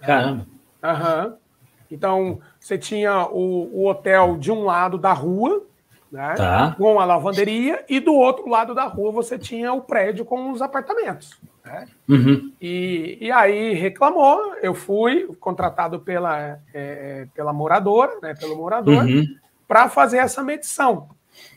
Caramba. 0.00 0.46
Aham. 0.82 1.26
Uhum. 1.26 1.40
Então, 1.90 2.40
você 2.58 2.78
tinha 2.78 3.26
o, 3.26 3.68
o 3.72 3.88
hotel 3.88 4.36
de 4.38 4.52
um 4.52 4.64
lado 4.64 4.96
da 4.96 5.12
rua, 5.12 5.66
né, 6.10 6.34
tá. 6.36 6.74
com 6.76 6.98
a 6.98 7.04
lavanderia, 7.04 7.84
e 7.88 8.00
do 8.00 8.14
outro 8.14 8.48
lado 8.48 8.74
da 8.74 8.84
rua 8.84 9.12
você 9.12 9.38
tinha 9.38 9.72
o 9.72 9.80
prédio 9.80 10.24
com 10.24 10.50
os 10.50 10.60
apartamentos. 10.60 11.38
Né? 11.64 11.86
Uhum. 12.08 12.52
E, 12.60 13.18
e 13.20 13.30
aí 13.30 13.74
reclamou, 13.74 14.54
eu 14.62 14.74
fui 14.74 15.28
contratado 15.38 16.00
pela, 16.00 16.38
é, 16.40 16.58
é 16.74 17.28
pela 17.34 17.52
moradora, 17.52 18.18
né, 18.20 18.34
pelo 18.34 18.56
morador, 18.56 19.04
uhum. 19.04 19.24
para 19.68 19.88
fazer 19.88 20.18
essa 20.18 20.42
medição. 20.42 21.08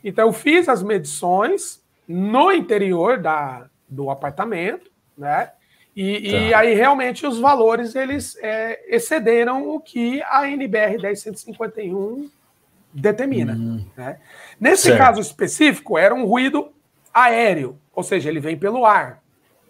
Então, 0.03 0.27
eu 0.27 0.33
fiz 0.33 0.69
as 0.69 0.83
medições 0.83 1.81
no 2.07 2.51
interior 2.51 3.17
da, 3.17 3.65
do 3.89 4.09
apartamento, 4.09 4.91
né? 5.17 5.51
E, 5.95 6.31
tá. 6.31 6.37
e 6.37 6.53
aí 6.53 6.73
realmente 6.73 7.25
os 7.25 7.39
valores 7.39 7.93
eles 7.93 8.35
é, 8.41 8.79
excederam 8.87 9.69
o 9.69 9.79
que 9.79 10.23
a 10.23 10.49
NBR 10.49 10.97
10151 10.97 12.29
determina. 12.93 13.53
Hum. 13.53 13.85
Né? 13.97 14.17
Nesse 14.59 14.83
certo. 14.83 14.97
caso 14.97 15.21
específico, 15.21 15.97
era 15.97 16.13
um 16.13 16.25
ruído 16.25 16.69
aéreo, 17.13 17.77
ou 17.93 18.03
seja, 18.03 18.29
ele 18.29 18.39
vem 18.39 18.57
pelo 18.57 18.85
ar, 18.85 19.21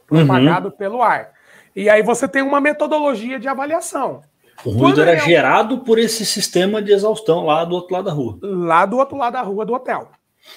propagado 0.07 0.69
uhum. 0.69 0.75
pelo 0.75 1.01
ar. 1.01 1.31
E 1.75 1.89
aí 1.89 2.03
você 2.03 2.27
tem 2.27 2.41
uma 2.41 2.61
metodologia 2.61 3.39
de 3.39 3.47
avaliação. 3.47 4.21
O 4.63 4.69
ruído 4.69 4.79
Quando 4.79 5.01
era 5.01 5.13
eu... 5.15 5.19
gerado 5.19 5.79
por 5.79 5.97
esse 5.97 6.25
sistema 6.25 6.81
de 6.81 6.91
exaustão 6.91 7.45
lá 7.45 7.65
do 7.65 7.75
outro 7.75 7.93
lado 7.93 8.05
da 8.05 8.11
rua. 8.11 8.39
Lá 8.41 8.85
do 8.85 8.97
outro 8.97 9.17
lado 9.17 9.33
da 9.33 9.41
rua 9.41 9.65
do 9.65 9.73
hotel. 9.73 10.11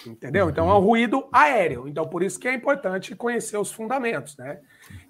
Entendeu? 0.06 0.50
Então 0.50 0.68
é 0.68 0.74
um 0.74 0.80
ruído 0.80 1.26
aéreo. 1.32 1.88
Então 1.88 2.06
por 2.06 2.22
isso 2.22 2.38
que 2.38 2.46
é 2.46 2.54
importante 2.54 3.14
conhecer 3.16 3.56
os 3.56 3.72
fundamentos, 3.72 4.36
né? 4.36 4.58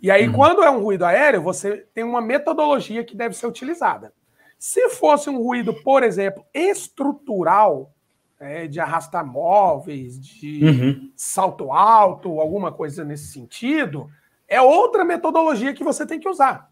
E 0.00 0.10
aí, 0.10 0.26
uhum. 0.26 0.32
quando 0.32 0.62
é 0.62 0.70
um 0.70 0.80
ruído 0.80 1.04
aéreo, 1.04 1.42
você 1.42 1.84
tem 1.92 2.04
uma 2.04 2.20
metodologia 2.20 3.02
que 3.02 3.16
deve 3.16 3.34
ser 3.34 3.46
utilizada. 3.46 4.12
Se 4.58 4.88
fosse 4.90 5.28
um 5.28 5.38
ruído, 5.42 5.74
por 5.82 6.02
exemplo, 6.02 6.44
estrutural, 6.52 7.92
é, 8.38 8.66
de 8.66 8.78
arrastar 8.80 9.26
móveis, 9.26 10.20
de 10.20 10.64
uhum. 10.64 11.12
salto 11.16 11.72
alto, 11.72 12.40
alguma 12.40 12.70
coisa 12.70 13.04
nesse 13.04 13.32
sentido, 13.32 14.10
é 14.46 14.60
outra 14.60 15.04
metodologia 15.04 15.74
que 15.74 15.84
você 15.84 16.06
tem 16.06 16.20
que 16.20 16.28
usar. 16.28 16.70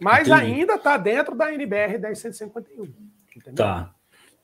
Mas 0.00 0.28
Entendi. 0.28 0.52
ainda 0.52 0.74
está 0.74 0.96
dentro 0.96 1.34
da 1.34 1.52
NBR 1.52 1.98
10151. 1.98 2.92
Entendeu? 3.34 3.54
Tá. 3.54 3.90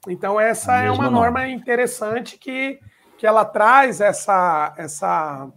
Então, 0.08 0.40
essa 0.40 0.82
é 0.82 0.90
uma 0.90 1.10
norma 1.10 1.40
nome. 1.40 1.52
interessante 1.52 2.36
que, 2.36 2.80
que 3.16 3.26
ela 3.26 3.44
traz 3.44 4.00
essa, 4.00 4.74
essa. 4.76 5.48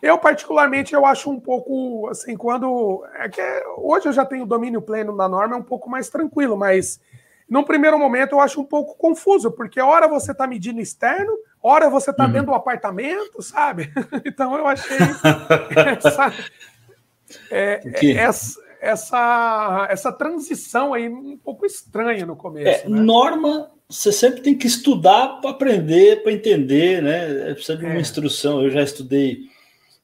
Eu, 0.00 0.18
particularmente, 0.18 0.94
eu 0.94 1.04
acho 1.04 1.30
um 1.30 1.40
pouco 1.40 2.08
assim, 2.08 2.36
quando. 2.36 3.04
É 3.16 3.28
que 3.28 3.42
hoje 3.76 4.08
eu 4.08 4.12
já 4.12 4.24
tenho 4.24 4.46
domínio 4.46 4.80
pleno 4.80 5.16
da 5.16 5.28
norma, 5.28 5.56
é 5.56 5.58
um 5.58 5.62
pouco 5.62 5.90
mais 5.90 6.08
tranquilo, 6.08 6.56
mas 6.56 7.00
num 7.48 7.64
primeiro 7.64 7.98
momento 7.98 8.32
eu 8.32 8.40
acho 8.40 8.60
um 8.60 8.64
pouco 8.64 8.96
confuso, 8.96 9.50
porque 9.50 9.80
hora 9.80 10.06
você 10.06 10.32
está 10.32 10.46
medindo 10.46 10.80
externo, 10.80 11.32
hora 11.62 11.88
você 11.88 12.10
está 12.10 12.26
uhum. 12.26 12.32
dentro 12.32 12.46
do 12.48 12.54
apartamento, 12.54 13.42
sabe? 13.42 13.90
então 14.24 14.54
eu 14.56 14.66
achei 14.66 14.98
essa, 15.96 16.32
é, 17.50 17.80
essa, 18.16 18.60
essa, 18.80 19.88
essa 19.90 20.12
transição 20.12 20.92
aí 20.92 21.08
um 21.08 21.38
pouco 21.38 21.64
estranha 21.64 22.26
no 22.26 22.36
começo. 22.36 22.86
É, 22.86 22.88
né? 22.88 23.00
Norma, 23.00 23.70
você 23.88 24.12
sempre 24.12 24.42
tem 24.42 24.54
que 24.54 24.66
estudar 24.66 25.40
para 25.40 25.50
aprender, 25.50 26.22
para 26.22 26.32
entender, 26.32 27.02
né? 27.02 27.50
É, 27.50 27.54
precisa 27.54 27.78
de 27.78 27.84
uma 27.86 27.94
é. 27.94 28.00
instrução. 28.00 28.62
Eu 28.62 28.70
já 28.70 28.82
estudei 28.82 29.48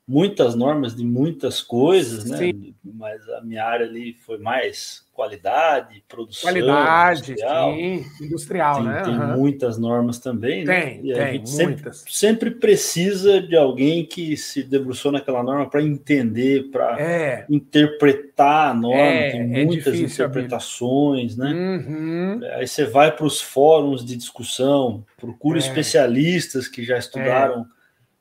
muitas 0.07 0.55
normas 0.55 0.95
de 0.95 1.05
muitas 1.05 1.63
coisas, 1.63 2.25
né? 2.27 2.37
Sim. 2.37 2.75
Mas 2.85 3.27
a 3.31 3.41
minha 3.41 3.65
área 3.65 3.87
ali 3.87 4.13
foi 4.13 4.39
mais 4.39 5.03
qualidade, 5.15 6.03
produção. 6.09 6.51
Qualidade, 6.51 7.33
industrial, 7.33 7.73
sim, 7.73 8.05
industrial 8.21 8.75
tem, 8.77 8.85
né? 8.85 9.03
Tem 9.03 9.19
uhum. 9.19 9.37
muitas 9.39 9.79
normas 9.79 10.19
também, 10.19 10.65
né? 10.65 10.81
tem, 10.81 11.03
né? 11.03 11.05
E 11.05 11.13
tem, 11.13 11.23
a 11.23 11.33
gente 11.33 11.53
muitas. 11.53 11.97
Sempre, 11.99 12.13
sempre 12.13 12.51
precisa 12.51 13.41
de 13.41 13.57
alguém 13.57 14.05
que 14.05 14.37
se 14.37 14.63
debruçou 14.63 15.13
naquela 15.13 15.43
norma 15.43 15.71
para 15.71 15.83
entender, 15.83 16.71
para 16.71 17.01
é. 17.01 17.47
interpretar 17.49 18.73
a 18.73 18.75
norma. 18.75 18.99
É, 18.99 19.31
tem 19.31 19.41
é 19.41 19.65
muitas 19.65 19.95
difícil, 19.95 20.27
interpretações, 20.27 21.37
né? 21.37 21.53
Uhum. 21.53 22.41
Aí 22.57 22.67
você 22.67 22.85
vai 22.85 23.15
para 23.15 23.25
os 23.25 23.41
fóruns 23.41 24.05
de 24.05 24.17
discussão, 24.17 25.05
procura 25.17 25.59
é. 25.59 25.61
especialistas 25.61 26.67
que 26.69 26.85
já 26.85 26.99
estudaram 26.99 27.67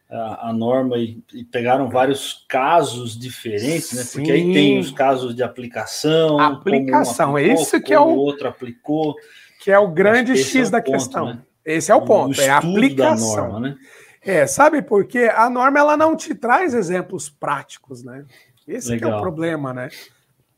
a, 0.10 0.50
a 0.50 0.54
norma 0.54 0.98
e, 0.98 1.22
e, 1.34 1.44
pegaram 1.44 1.90
vários 1.90 2.46
casos 2.48 3.18
diferentes, 3.18 3.94
né? 3.94 4.04
Porque 4.12 4.32
aí 4.32 4.54
tem 4.54 4.80
os 4.80 4.92
casos 4.92 5.36
de 5.36 5.42
aplicação. 5.42 6.40
Aplicação, 6.40 7.34
um 7.34 7.38
aplicou, 7.38 7.58
é 7.58 7.62
isso 7.62 7.82
que 7.82 7.94
é 7.94 8.00
o 8.00 8.16
outro 8.16 8.48
aplicou. 8.48 9.16
Que 9.60 9.72
é 9.72 9.80
o 9.80 9.88
grande 9.88 10.36
X 10.36 10.56
é 10.56 10.68
o 10.68 10.72
da 10.72 10.82
ponto, 10.82 10.92
questão. 10.92 11.26
Né? 11.28 11.40
Esse 11.66 11.92
é 11.92 11.96
o, 11.96 12.00
o 12.00 12.06
ponto, 12.06 12.40
é 12.40 12.50
a 12.50 12.58
aplicação. 12.58 13.50
Norma, 13.50 13.60
né? 13.60 13.76
É, 14.22 14.48
sabe 14.48 14.82
por 14.82 15.06
quê? 15.06 15.32
A 15.34 15.50
norma 15.50 15.80
ela 15.80 15.98
não 15.98 16.16
te 16.16 16.34
traz 16.34 16.74
exemplos 16.74 17.30
práticos, 17.30 18.04
né? 18.04 18.26
Esse 18.68 18.94
é 18.94 19.08
o 19.08 19.20
problema, 19.20 19.74
né? 19.74 19.90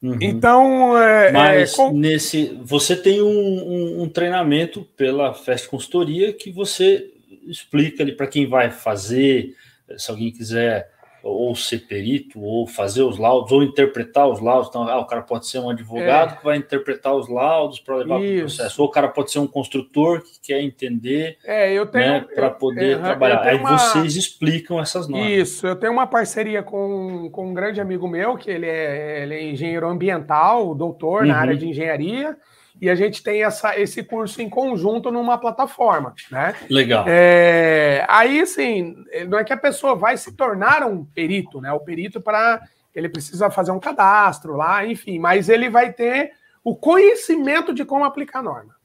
Uhum. 0.02 0.18
Então, 0.22 0.98
é, 0.98 1.30
é 1.30 1.32
mas 1.32 1.74
é, 1.74 1.76
com... 1.76 1.92
nesse 1.92 2.60
você 2.64 2.96
tem 2.96 3.22
um, 3.22 3.28
um, 3.28 4.04
um, 4.04 4.10
treinamento 4.10 4.84
pela 4.96 5.34
Fest 5.34 5.68
Consultoria 5.68 6.32
que 6.32 6.52
você 6.52 7.12
explica 7.46 8.04
ali 8.04 8.12
para 8.12 8.28
quem 8.28 8.48
vai 8.48 8.72
fazer, 8.72 9.56
se 9.98 10.10
alguém 10.10 10.32
quiser 10.32 10.94
ou 11.28 11.56
ser 11.56 11.80
perito, 11.80 12.40
ou 12.40 12.68
fazer 12.68 13.02
os 13.02 13.18
laudos, 13.18 13.52
ou 13.52 13.64
interpretar 13.64 14.28
os 14.28 14.40
laudos. 14.40 14.70
Então, 14.70 14.88
ah, 14.88 15.00
o 15.00 15.08
cara 15.08 15.24
pode 15.24 15.48
ser 15.48 15.58
um 15.58 15.72
advogado 15.72 16.34
é. 16.34 16.36
que 16.38 16.46
vai 16.46 16.56
interpretar 16.56 17.16
os 17.16 17.28
laudos 17.28 17.80
para 17.80 17.96
levar 17.96 18.20
para 18.20 18.28
o 18.28 18.40
processo, 18.42 18.82
ou 18.82 18.88
o 18.88 18.92
cara 18.92 19.08
pode 19.08 19.32
ser 19.32 19.40
um 19.40 19.48
construtor 19.48 20.22
que 20.22 20.40
quer 20.40 20.62
entender 20.62 21.40
é, 21.44 21.74
eu 21.74 21.90
né, 21.92 22.24
para 22.36 22.52
poder 22.52 23.02
trabalhar. 23.02 23.42
Aí 23.42 23.58
uma... 23.58 23.76
vocês 23.76 24.16
explicam 24.16 24.80
essas 24.80 25.08
normas. 25.08 25.32
Isso, 25.32 25.66
eu 25.66 25.76
tenho 25.76 25.94
uma 25.94 26.06
parceria 26.06 26.62
com, 26.62 27.28
com 27.32 27.50
um 27.50 27.54
grande 27.56 27.82
amigo 27.82 28.08
meu, 28.08 28.38
que 28.38 28.52
ele 28.52 28.68
é, 28.68 29.24
ele 29.24 29.34
é 29.34 29.44
engenheiro 29.50 29.88
ambiental, 29.88 30.76
doutor 30.76 31.24
uhum. 31.24 31.30
na 31.30 31.38
área 31.38 31.58
de 31.58 31.68
engenharia 31.68 32.38
e 32.82 32.90
a 32.90 32.96
gente 32.96 33.24
tem 33.24 33.44
essa, 33.44 33.80
esse 33.80 34.04
curso 34.04 34.42
em 34.42 34.50
conjunto 34.50 35.12
numa 35.12 35.38
plataforma, 35.38 36.14
né? 36.30 36.54
Legal. 36.70 37.06
É, 37.08 38.06
aí, 38.10 38.42
assim, 38.42 38.96
não 39.28 39.40
é 39.40 39.44
que 39.44 39.54
a 39.54 39.58
pessoa 39.58 39.96
vai 39.96 40.18
se 40.18 40.34
tornar 40.34 40.84
um 40.84 41.06
perito, 41.06 41.62
né? 41.62 41.72
O 41.72 41.80
perito 41.80 42.20
para 42.20 42.62
ele 42.94 43.10
precisa 43.10 43.50
fazer 43.50 43.72
um 43.72 43.80
cadastro 43.80 44.56
lá, 44.56 44.86
enfim, 44.86 45.20
mas 45.20 45.50
ele 45.50 45.70
vai 45.70 45.92
ter 45.92 46.32
o 46.64 46.76
conhecimento 46.76 47.74
de 47.74 47.84
como 47.84 48.06
aplicar 48.06 48.40
a 48.40 48.44
norma. 48.44 48.76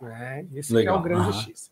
Né? 0.00 0.46
Esse 0.54 0.72
Legal. 0.72 0.96
é 0.96 0.98
o 0.98 1.02
grande 1.02 1.26
uhum. 1.26 1.32
X. 1.32 1.70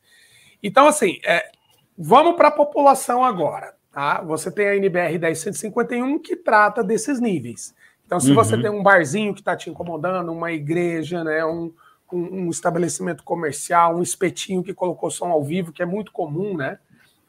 Então, 0.63 0.89
assim, 0.89 1.21
é, 1.25 1.51
vamos 1.97 2.37
para 2.37 2.49
a 2.49 2.53
população 2.53 3.25
agora. 3.25 3.75
Tá? 3.93 4.21
Você 4.23 4.51
tem 4.51 4.67
a 4.67 4.77
NBR 4.77 5.19
10151 5.19 6.19
que 6.19 6.35
trata 6.35 6.83
desses 6.83 7.21
níveis. 7.21 7.75
Então, 8.07 8.21
se 8.21 8.29
uhum. 8.31 8.35
você 8.35 8.61
tem 8.61 8.71
um 8.71 8.83
barzinho 8.83 9.35
que 9.35 9.41
está 9.41 9.57
te 9.57 9.71
incomodando, 9.71 10.31
uma 10.31 10.53
igreja, 10.53 11.25
né, 11.25 11.45
um, 11.45 11.73
um, 12.13 12.47
um, 12.47 12.51
estabelecimento 12.51 13.25
comercial, 13.25 13.97
um 13.97 14.03
espetinho 14.03 14.63
que 14.63 14.75
colocou 14.75 15.11
som 15.11 15.31
ao 15.31 15.43
vivo, 15.43 15.73
que 15.73 15.83
é 15.83 15.87
muito 15.87 16.13
comum, 16.13 16.57
né? 16.57 16.79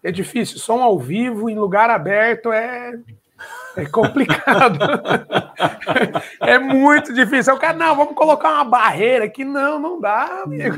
É 0.03 0.11
difícil. 0.11 0.59
Som 0.59 0.83
ao 0.83 0.99
vivo 0.99 1.49
em 1.49 1.55
lugar 1.55 1.89
aberto 1.89 2.51
é, 2.51 2.99
é 3.75 3.85
complicado. 3.85 4.77
é 6.41 6.59
muito 6.59 7.11
difícil. 7.13 7.55
O 7.55 7.59
cara, 7.59 7.75
não, 7.75 7.95
vamos 7.95 8.13
colocar 8.13 8.53
uma 8.53 8.65
barreira 8.65 9.25
aqui. 9.25 9.43
Não, 9.43 9.79
não 9.79 9.99
dá, 9.99 10.43
amigo. 10.43 10.77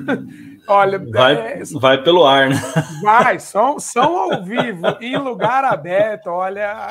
Olha, 0.67 0.99
vai, 0.99 1.35
é, 1.35 1.63
vai 1.79 2.01
pelo 2.01 2.25
ar, 2.25 2.49
né? 2.49 2.55
Vai, 3.01 3.39
som, 3.39 3.79
som 3.79 4.17
ao 4.17 4.43
vivo 4.43 4.85
em 5.01 5.17
lugar 5.17 5.65
aberto, 5.65 6.27
olha 6.27 6.87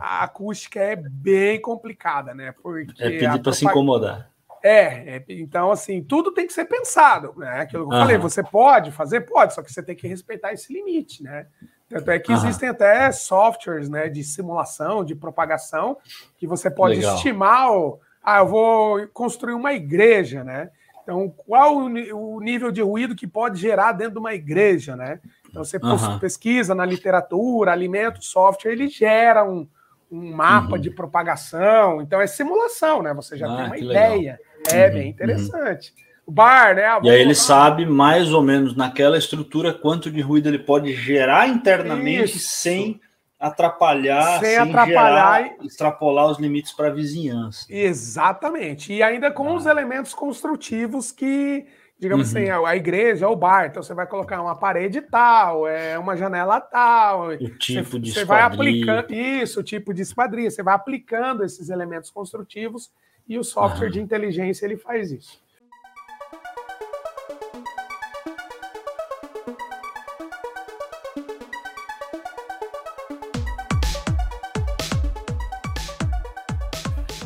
a 0.00 0.24
acústica 0.24 0.80
é 0.80 0.96
bem 0.96 1.60
complicada, 1.60 2.34
né? 2.34 2.52
Porque 2.62 3.02
é 3.02 3.10
pedir 3.10 3.42
para 3.42 3.52
se 3.52 3.64
incomodar. 3.64 4.30
É, 4.62 5.16
é, 5.16 5.24
então 5.28 5.70
assim, 5.70 6.02
tudo 6.02 6.32
tem 6.32 6.46
que 6.46 6.52
ser 6.52 6.64
pensado, 6.64 7.34
né? 7.36 7.60
Aquilo 7.60 7.88
que 7.88 7.94
eu 7.94 7.98
falei, 7.98 8.18
você 8.18 8.42
pode 8.42 8.90
fazer? 8.90 9.20
Pode, 9.20 9.54
só 9.54 9.62
que 9.62 9.72
você 9.72 9.82
tem 9.82 9.94
que 9.94 10.08
respeitar 10.08 10.52
esse 10.52 10.72
limite, 10.72 11.22
né? 11.22 11.46
Tanto 11.88 12.10
é 12.10 12.18
que 12.18 12.32
existem 12.32 12.68
até 12.68 13.12
softwares 13.12 13.88
né, 13.88 14.08
de 14.08 14.24
simulação, 14.24 15.04
de 15.04 15.14
propagação, 15.14 15.96
que 16.36 16.44
você 16.46 16.68
pode 16.68 16.96
Legal. 16.96 17.14
estimar, 17.14 17.70
o, 17.70 18.00
ah, 18.20 18.38
eu 18.38 18.46
vou 18.48 19.06
construir 19.12 19.54
uma 19.54 19.72
igreja, 19.72 20.42
né? 20.42 20.70
Então, 21.04 21.32
qual 21.46 21.76
o, 21.76 22.40
nível 22.40 22.72
de 22.72 22.82
ruído 22.82 23.14
que 23.14 23.28
pode 23.28 23.60
gerar 23.60 23.92
dentro 23.92 24.14
de 24.14 24.18
uma 24.18 24.34
igreja, 24.34 24.96
né? 24.96 25.20
Então, 25.48 25.62
você 25.62 25.78
pesquisa 26.18 26.74
na 26.74 26.84
literatura, 26.84 27.70
alimenta 27.70 28.18
o 28.18 28.24
software, 28.24 28.72
ele 28.72 28.88
gera 28.88 29.44
um, 29.44 29.68
um 30.10 30.34
mapa 30.34 30.76
uhum. 30.76 30.80
de 30.80 30.90
propagação. 30.90 32.00
Então 32.00 32.20
é 32.20 32.26
simulação, 32.26 33.02
né? 33.02 33.12
Você 33.14 33.36
já 33.36 33.46
ah, 33.46 33.56
tem 33.56 33.66
uma 33.66 33.78
ideia. 33.78 34.40
Legal. 34.66 34.82
É 34.82 34.86
uhum. 34.88 34.94
bem 34.94 35.08
interessante. 35.08 35.94
O 36.26 36.32
bar, 36.32 36.74
né? 36.74 36.84
Ah, 36.84 37.00
e 37.02 37.10
aí 37.10 37.20
ele 37.20 37.34
sabe 37.34 37.86
mais 37.86 38.32
ou 38.32 38.42
menos 38.42 38.74
naquela 38.74 39.16
estrutura 39.16 39.72
quanto 39.72 40.10
de 40.10 40.20
ruído 40.20 40.48
ele 40.48 40.58
pode 40.58 40.92
gerar 40.92 41.48
internamente 41.48 42.36
Isso. 42.36 42.48
sem 42.48 43.00
atrapalhar, 43.38 44.40
sem, 44.40 44.50
sem 44.50 44.58
atrapalhar 44.58 45.42
gerar, 45.42 45.56
e... 45.62 45.66
extrapolar 45.66 46.30
os 46.30 46.38
limites 46.38 46.72
para 46.72 46.88
a 46.88 46.90
vizinhança. 46.90 47.66
Exatamente. 47.68 48.92
E 48.92 49.02
ainda 49.02 49.30
com 49.30 49.48
ah. 49.48 49.54
os 49.54 49.66
elementos 49.66 50.14
construtivos 50.14 51.12
que, 51.12 51.66
digamos 51.98 52.32
uhum. 52.32 52.40
assim, 52.40 52.50
a, 52.50 52.76
igreja, 52.76 53.28
o 53.28 53.34
bar, 53.34 53.66
então 53.66 53.82
você 53.82 53.94
vai 53.94 54.06
colocar 54.06 54.40
uma 54.42 54.54
parede 54.54 55.00
tal, 55.00 55.66
é 55.66 55.98
uma 55.98 56.16
janela 56.16 56.60
tal. 56.60 57.30
O 57.30 57.58
tipo 57.58 57.90
você, 57.90 57.98
de 57.98 58.12
Você 58.12 58.24
vai 58.24 58.42
aplicando 58.42 59.12
isso, 59.12 59.60
o 59.60 59.62
tipo 59.62 59.94
de 59.94 60.02
esquadria, 60.02 60.50
você 60.50 60.62
vai 60.62 60.74
aplicando 60.74 61.42
esses 61.42 61.70
elementos 61.70 62.10
construtivos 62.10 62.92
e 63.26 63.38
o 63.38 63.44
software 63.44 63.86
uhum. 63.86 63.92
de 63.92 64.00
inteligência 64.00 64.66
ele 64.66 64.76
faz 64.76 65.10
isso. 65.10 65.44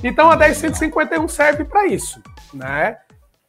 Então 0.03 0.31
a 0.31 0.37
10151 0.37 1.29
serve 1.29 1.65
para 1.65 1.87
isso, 1.87 2.23
né? 2.55 2.99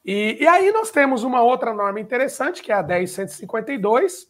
E, 0.03 0.37
e, 0.41 0.47
aí 0.47 0.71
nós 0.71 0.89
temos 0.89 1.23
uma 1.23 1.41
outra 1.43 1.73
norma 1.73 1.99
interessante, 1.99 2.61
que 2.63 2.71
é 2.71 2.75
a 2.75 2.81
10152, 2.81 4.27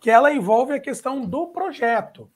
que 0.00 0.10
ela 0.10 0.32
envolve 0.32 0.72
a 0.74 0.80
questão 0.80 1.20
do 1.20 1.48
projeto. 1.48 2.28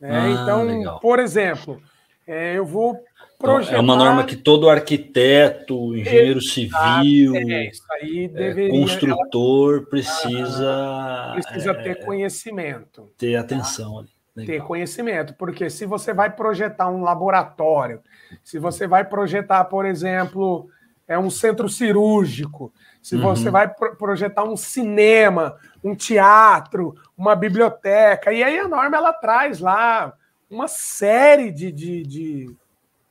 Né? 0.00 0.10
Ah, 0.10 0.28
então, 0.30 0.64
legal. 0.64 1.00
por 1.00 1.18
exemplo, 1.18 1.82
é, 2.26 2.56
eu 2.56 2.64
vou 2.64 3.02
projetar... 3.38 3.76
É 3.76 3.80
uma 3.80 3.96
norma 3.96 4.24
que 4.24 4.36
todo 4.36 4.70
arquiteto, 4.70 5.96
engenheiro 5.96 6.40
civil, 6.40 7.34
é, 7.34 7.66
é 7.66 8.28
deveria, 8.28 8.70
construtor 8.70 9.78
ela... 9.78 9.86
precisa... 9.86 11.32
Precisa 11.34 11.74
ter 11.74 11.90
é, 11.90 11.94
conhecimento. 11.96 13.10
Ter 13.18 13.34
atenção 13.34 13.98
ali. 13.98 14.08
Legal. 14.34 14.56
Ter 14.56 14.66
conhecimento, 14.66 15.34
porque 15.34 15.68
se 15.68 15.84
você 15.84 16.14
vai 16.14 16.34
projetar 16.34 16.88
um 16.88 17.02
laboratório, 17.02 18.00
se 18.42 18.58
você 18.58 18.86
vai 18.86 19.04
projetar, 19.04 19.64
por 19.64 19.84
exemplo, 19.84 20.70
é 21.06 21.18
um 21.18 21.30
centro 21.30 21.68
cirúrgico, 21.68 22.72
se 23.02 23.16
uhum. 23.16 23.22
você 23.22 23.50
vai 23.50 23.68
pro 23.68 23.96
projetar 23.96 24.44
um 24.44 24.56
cinema, 24.56 25.56
um 25.82 25.94
teatro, 25.94 26.94
uma 27.16 27.34
biblioteca, 27.34 28.32
e 28.32 28.42
aí 28.42 28.58
a 28.58 28.68
norma 28.68 28.96
ela 28.96 29.12
traz 29.12 29.58
lá 29.58 30.12
uma 30.48 30.68
série 30.68 31.50
de, 31.50 31.72
de, 31.72 32.02
de, 32.02 32.56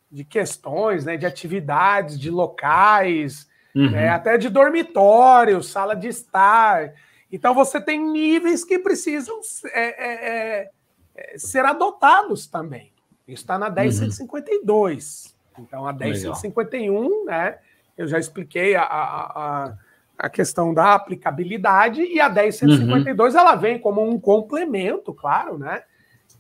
de 0.09 0.23
questões, 0.23 1.05
né, 1.05 1.17
de 1.17 1.25
atividades, 1.25 2.19
de 2.19 2.29
locais, 2.29 3.49
uhum. 3.75 3.91
né, 3.91 4.09
até 4.09 4.37
de 4.37 4.47
dormitório, 4.49 5.61
sala 5.61 5.95
de 5.95 6.07
estar. 6.07 6.93
Então 7.31 7.53
você 7.53 7.81
tem 7.81 7.99
níveis 7.99 8.63
que 8.63 8.79
precisam 8.79 9.39
é, 9.73 9.81
é, 9.81 10.29
é, 10.29 10.71
é 11.15 11.37
ser 11.37 11.65
adotados 11.65 12.47
também. 12.47 12.91
Está 13.27 13.57
na 13.57 13.69
1052. 13.69 15.35
Uhum. 15.57 15.63
Então, 15.63 15.85
a 15.85 15.93
1051, 15.93 17.25
né? 17.25 17.57
Eu 18.01 18.07
já 18.07 18.19
expliquei 18.19 18.75
a, 18.75 18.83
a, 18.83 19.73
a, 20.17 20.29
questão 20.29 20.73
da 20.73 20.93
aplicabilidade, 20.93 22.01
e 22.01 22.19
a 22.19 22.29
1052 22.29 23.33
uhum. 23.33 23.39
ela 23.39 23.55
vem 23.55 23.79
como 23.79 24.03
um 24.07 24.19
complemento, 24.19 25.13
claro, 25.13 25.57
né? 25.57 25.83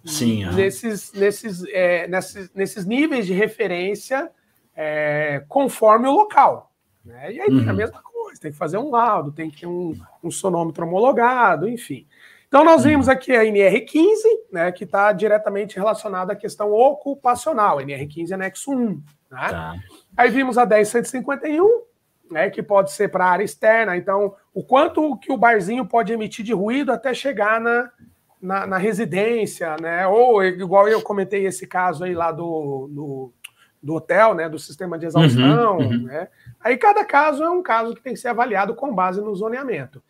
Sim. 0.03 0.45
Nesses, 0.53 1.13
nesses, 1.13 1.63
é, 1.67 2.07
nesses, 2.07 2.51
nesses 2.53 2.85
níveis 2.85 3.25
de 3.25 3.33
referência 3.33 4.31
é, 4.75 5.43
conforme 5.47 6.07
o 6.07 6.11
local. 6.11 6.71
Né? 7.05 7.33
E 7.33 7.41
aí 7.41 7.49
uhum. 7.49 7.59
tem 7.59 7.67
a 7.67 7.71
uhum. 7.71 7.77
mesma 7.77 8.01
coisa, 8.01 8.41
tem 8.41 8.51
que 8.51 8.57
fazer 8.57 8.77
um 8.77 8.89
laudo, 8.89 9.31
tem 9.31 9.49
que 9.49 9.61
ter 9.61 9.67
um, 9.67 9.95
um 10.23 10.31
sonômetro 10.31 10.85
homologado, 10.85 11.67
enfim. 11.67 12.07
Então, 12.47 12.65
nós 12.65 12.83
vimos 12.83 13.07
aqui 13.07 13.31
a 13.31 13.45
NR15, 13.45 14.03
né, 14.51 14.71
que 14.73 14.83
está 14.83 15.13
diretamente 15.13 15.77
relacionada 15.77 16.33
à 16.33 16.35
questão 16.35 16.73
ocupacional, 16.73 17.77
NR15 17.77 18.33
anexo 18.33 18.71
1. 18.71 18.87
Né? 18.87 19.01
Tá. 19.29 19.75
Aí 20.15 20.29
vimos 20.29 20.57
a 20.57 20.65
10151, 20.65 21.81
né, 22.29 22.49
que 22.49 22.63
pode 22.63 22.91
ser 22.91 23.09
para 23.09 23.25
área 23.25 23.43
externa, 23.43 23.95
então, 23.97 24.35
o 24.53 24.63
quanto 24.63 25.17
que 25.17 25.31
o 25.31 25.37
barzinho 25.37 25.85
pode 25.85 26.13
emitir 26.13 26.45
de 26.45 26.53
ruído 26.53 26.91
até 26.91 27.13
chegar 27.13 27.59
na, 27.59 27.91
na, 28.41 28.67
na 28.67 28.77
residência, 28.77 29.75
né, 29.81 30.07
ou 30.07 30.43
igual 30.43 30.87
eu 30.87 31.01
comentei 31.01 31.45
esse 31.45 31.67
caso 31.67 32.03
aí 32.03 32.13
lá 32.13 32.31
do, 32.31 32.87
do, 32.91 33.33
do 33.81 33.95
hotel, 33.95 34.33
né, 34.33 34.47
do 34.47 34.59
sistema 34.59 34.97
de 34.97 35.05
exaustão, 35.05 35.77
uhum, 35.77 35.89
uhum. 35.89 36.03
né, 36.03 36.27
aí 36.59 36.77
cada 36.77 37.03
caso 37.03 37.43
é 37.43 37.49
um 37.49 37.61
caso 37.61 37.93
que 37.93 38.01
tem 38.01 38.13
que 38.13 38.19
ser 38.19 38.29
avaliado 38.29 38.75
com 38.75 38.93
base 38.93 39.21
no 39.21 39.35
zoneamento. 39.35 40.01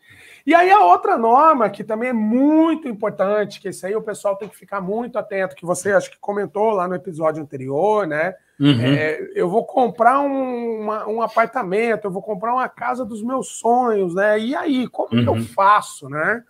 E 0.46 0.54
aí 0.54 0.70
a 0.70 0.84
outra 0.84 1.16
norma, 1.16 1.70
que 1.70 1.84
também 1.84 2.08
é 2.08 2.12
muito 2.12 2.88
importante, 2.88 3.60
que 3.60 3.68
isso 3.68 3.86
aí 3.86 3.94
o 3.94 4.02
pessoal 4.02 4.36
tem 4.36 4.48
que 4.48 4.56
ficar 4.56 4.80
muito 4.80 5.18
atento, 5.18 5.54
que 5.54 5.64
você 5.64 5.92
acho 5.92 6.10
que 6.10 6.18
comentou 6.18 6.70
lá 6.70 6.88
no 6.88 6.94
episódio 6.94 7.42
anterior, 7.42 8.06
né? 8.06 8.34
Uhum. 8.58 8.80
É, 8.80 9.30
eu 9.34 9.48
vou 9.48 9.64
comprar 9.64 10.20
um, 10.20 10.80
uma, 10.82 11.08
um 11.08 11.22
apartamento, 11.22 12.04
eu 12.04 12.10
vou 12.10 12.22
comprar 12.22 12.54
uma 12.54 12.68
casa 12.68 13.04
dos 13.04 13.22
meus 13.22 13.58
sonhos, 13.58 14.14
né? 14.14 14.38
E 14.38 14.54
aí, 14.54 14.88
como 14.88 15.08
uhum. 15.12 15.22
que 15.22 15.28
eu 15.28 15.34
uhum. 15.34 15.44
faço, 15.44 16.08
né? 16.08 16.42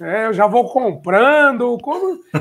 É, 0.00 0.26
eu 0.26 0.32
já 0.32 0.46
vou 0.46 0.68
comprando, 0.68 1.76
como... 1.82 2.20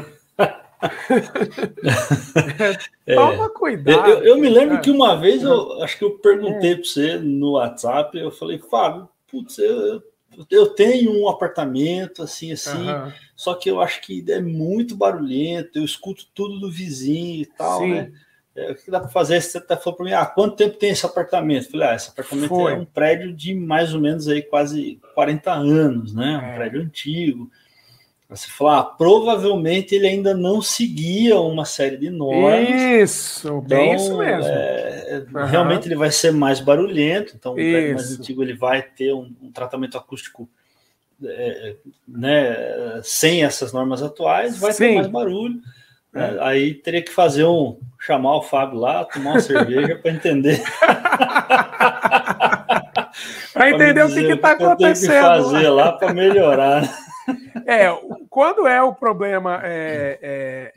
é, 3.06 3.16
Toma 3.16 3.50
cuidado. 3.50 4.10
Eu, 4.10 4.24
eu 4.24 4.38
me 4.38 4.48
lembro 4.48 4.80
que 4.80 4.92
uma 4.92 5.20
vez 5.20 5.42
eu 5.42 5.82
acho 5.82 5.98
que 5.98 6.06
eu 6.06 6.20
perguntei 6.20 6.76
para 6.76 6.84
você 6.84 7.18
no 7.18 7.54
WhatsApp, 7.54 8.18
eu 8.18 8.32
falei, 8.32 8.60
Fábio, 8.60 9.10
putz, 9.30 9.58
eu, 9.58 9.76
eu 9.76 10.04
tenho 10.46 11.20
um 11.20 11.28
apartamento 11.28 12.22
assim, 12.22 12.52
assim, 12.52 12.90
uhum. 12.90 13.12
só 13.36 13.56
que 13.56 13.70
eu 13.70 13.82
acho 13.82 14.02
que 14.02 14.24
é 14.30 14.40
muito 14.40 14.96
barulhento, 14.96 15.80
eu 15.80 15.84
escuto 15.86 16.28
tudo 16.34 16.60
do 16.60 16.72
vizinho 16.72 17.42
e 17.42 17.46
tal, 17.46 17.80
Sim. 17.80 17.92
né? 17.92 18.12
É, 18.58 18.72
o 18.72 18.76
que 18.76 18.90
dá 18.90 19.00
para 19.00 19.10
fazer? 19.10 19.40
Você 19.40 19.60
até 19.60 19.78
falou 19.78 19.96
para 19.96 20.06
mim, 20.06 20.14
ah, 20.14 20.26
quanto 20.26 20.56
tempo 20.56 20.78
tem 20.78 20.90
esse 20.90 21.06
apartamento? 21.06 21.66
Eu 21.66 21.72
falei, 21.72 21.88
ah, 21.88 21.96
esse 21.96 22.10
apartamento 22.10 22.50
Foi. 22.50 22.74
é 22.74 22.76
um 22.76 22.86
prédio 22.86 23.32
de 23.32 23.54
mais 23.54 23.94
ou 23.94 24.02
menos 24.02 24.28
aí 24.28 24.42
quase 24.42 25.00
40 25.14 25.54
anos, 25.54 26.14
né? 26.16 26.38
Um 26.38 26.48
é. 26.48 26.56
prédio 26.56 26.82
antigo. 26.82 27.52
Você 28.30 28.50
falar, 28.50 28.80
ah, 28.80 28.84
provavelmente 28.84 29.96
ele 29.96 30.06
ainda 30.06 30.34
não 30.34 30.62
seguia 30.62 31.40
uma 31.40 31.64
série 31.64 31.96
de 31.96 32.10
normas. 32.10 32.70
Isso, 32.70 33.62
bem 33.62 33.94
então, 33.94 33.96
isso 33.96 34.18
mesmo. 34.18 34.52
É, 34.52 35.26
uhum. 35.34 35.46
Realmente 35.46 35.88
ele 35.88 35.96
vai 35.96 36.12
ser 36.12 36.34
mais 36.34 36.60
barulhento, 36.60 37.34
então 37.36 37.54
o 37.54 37.56
prédio 37.56 37.96
mais 37.96 38.20
antigo 38.20 38.44
ele 38.44 38.54
vai 38.54 38.82
ter 38.82 39.14
um, 39.14 39.34
um 39.42 39.50
tratamento 39.50 39.98
acústico 39.98 40.50
é, 41.24 41.78
né, 42.06 43.00
sem 43.02 43.46
essas 43.46 43.72
normas 43.72 44.04
atuais, 44.04 44.60
vai 44.60 44.74
Sim. 44.74 44.88
ter 44.88 44.96
mais 44.96 45.08
barulho. 45.08 45.62
Né? 46.12 46.36
É. 46.36 46.44
Aí 46.44 46.74
teria 46.74 47.02
que 47.02 47.12
fazer 47.12 47.46
um 47.46 47.80
chamar 47.98 48.36
o 48.36 48.42
Fábio 48.42 48.78
lá, 48.78 49.06
tomar 49.06 49.32
uma 49.32 49.40
cerveja 49.40 49.96
para 49.96 50.12
entender. 50.12 50.62
para 53.54 53.70
entender 53.70 54.04
o 54.04 54.14
que 54.14 54.20
está 54.20 54.52
acontecendo. 54.52 55.12
Tem 55.12 55.20
que 55.20 55.26
fazer 55.26 55.70
lá 55.70 55.94
para 55.94 56.14
melhorar. 56.14 56.84
É, 57.66 57.90
quando 58.38 58.68
é 58.68 58.80
o 58.84 58.94
problema 58.94 59.62
é, 59.64 60.20
é, 60.22 60.74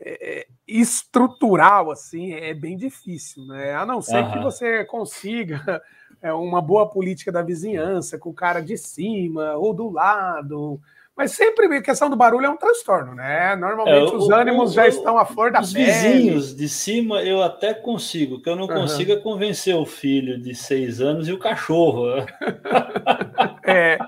é, 0.00 0.46
estrutural, 0.66 1.90
assim, 1.90 2.32
é 2.32 2.54
bem 2.54 2.74
difícil, 2.74 3.44
né? 3.44 3.74
A 3.74 3.84
não 3.84 4.00
ser 4.00 4.24
uhum. 4.24 4.32
que 4.32 4.38
você 4.38 4.82
consiga 4.86 5.82
é, 6.22 6.32
uma 6.32 6.62
boa 6.62 6.88
política 6.88 7.30
da 7.30 7.42
vizinhança 7.42 8.16
com 8.16 8.30
o 8.30 8.34
cara 8.34 8.62
de 8.62 8.78
cima 8.78 9.56
ou 9.56 9.74
do 9.74 9.90
lado. 9.90 10.80
Mas 11.16 11.32
sempre 11.32 11.74
a 11.74 11.82
questão 11.82 12.10
do 12.10 12.16
barulho 12.16 12.44
é 12.44 12.50
um 12.50 12.58
transtorno, 12.58 13.14
né? 13.14 13.56
Normalmente 13.56 14.12
é, 14.12 14.16
os 14.16 14.28
ânimos 14.28 14.72
o, 14.72 14.74
já 14.74 14.86
estão 14.86 15.16
à 15.16 15.24
flor 15.24 15.50
da 15.50 15.60
os 15.60 15.72
pele. 15.72 15.90
Os 15.90 15.96
vizinhos 15.96 16.56
de 16.56 16.68
cima 16.68 17.22
eu 17.22 17.42
até 17.42 17.72
consigo, 17.72 18.34
o 18.34 18.42
que 18.42 18.50
eu 18.50 18.54
não 18.54 18.68
consigo 18.68 19.12
uhum. 19.12 19.18
é 19.18 19.20
convencer 19.22 19.74
o 19.74 19.86
filho 19.86 20.38
de 20.38 20.54
seis 20.54 21.00
anos 21.00 21.26
e 21.26 21.32
o 21.32 21.38
cachorro. 21.38 22.06
é, 23.64 23.98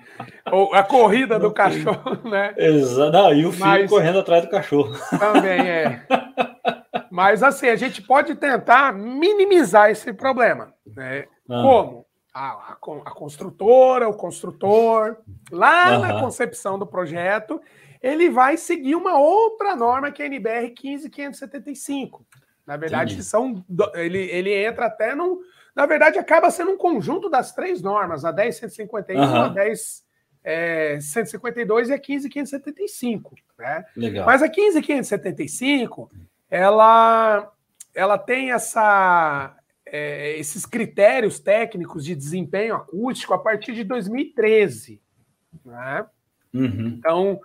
ou 0.53 0.75
a 0.75 0.83
corrida 0.83 1.39
do 1.39 1.51
cachorro, 1.51 2.19
né? 2.29 2.53
Exato, 2.59 3.11
não, 3.11 3.33
e 3.33 3.47
o 3.47 3.53
filho 3.53 3.67
Mas, 3.67 3.91
correndo 3.91 4.19
atrás 4.19 4.45
do 4.45 4.51
cachorro. 4.51 4.95
Também 5.19 5.61
é. 5.61 6.03
Mas 7.11 7.43
assim, 7.43 7.69
a 7.69 7.77
gente 7.77 8.03
pode 8.03 8.35
tentar 8.35 8.93
minimizar 8.93 9.91
esse 9.91 10.13
problema. 10.13 10.75
Né? 10.87 11.25
Ah. 11.49 11.63
Como? 11.63 12.08
A, 12.39 12.73
a, 12.73 13.11
construtora, 13.11 14.09
o 14.09 14.15
construtor, 14.15 15.17
lá 15.51 15.97
uhum. 15.97 16.01
na 16.01 16.21
concepção 16.21 16.79
do 16.79 16.87
projeto, 16.87 17.61
ele 18.01 18.31
vai 18.31 18.57
seguir 18.57 18.95
uma 18.95 19.19
outra 19.19 19.75
norma 19.75 20.13
que 20.13 20.23
é 20.23 20.27
a 20.27 20.29
NBR 20.29 20.73
15575. 20.73 22.25
Na 22.65 22.77
verdade, 22.77 23.21
são 23.25 23.65
ele, 23.95 24.19
ele 24.31 24.55
entra 24.55 24.87
até 24.87 25.15
num. 25.15 25.41
Na 25.75 25.87
verdade, 25.87 26.19
acaba 26.19 26.51
sendo 26.51 26.73
um 26.73 26.77
conjunto 26.77 27.29
das 27.29 27.53
três 27.53 27.83
normas, 27.83 28.25
a 28.25 28.31
10151, 28.31 29.19
uhum. 29.19 29.43
a 29.43 29.49
10. 29.49 30.07
É, 30.45 30.99
152 31.01 31.89
e 31.89 31.93
a 31.93 31.99
15575. 31.99 33.35
Né? 33.59 33.85
Legal. 33.97 34.25
Mas 34.25 34.43
a 34.43 34.49
15575, 34.49 36.11
ela, 36.49 37.53
ela 37.95 38.17
tem 38.17 38.53
essa, 38.53 39.57
é, 39.93 40.39
esses 40.39 40.65
critérios 40.67 41.39
técnicos 41.39 42.05
de 42.05 42.15
desempenho 42.15 42.75
acústico 42.75 43.35
a 43.35 43.39
partir 43.39 43.75
de 43.75 43.85
2013. 43.85 45.01
Né? 45.65 46.07
Uhum. 46.55 46.95
Então, 46.99 47.41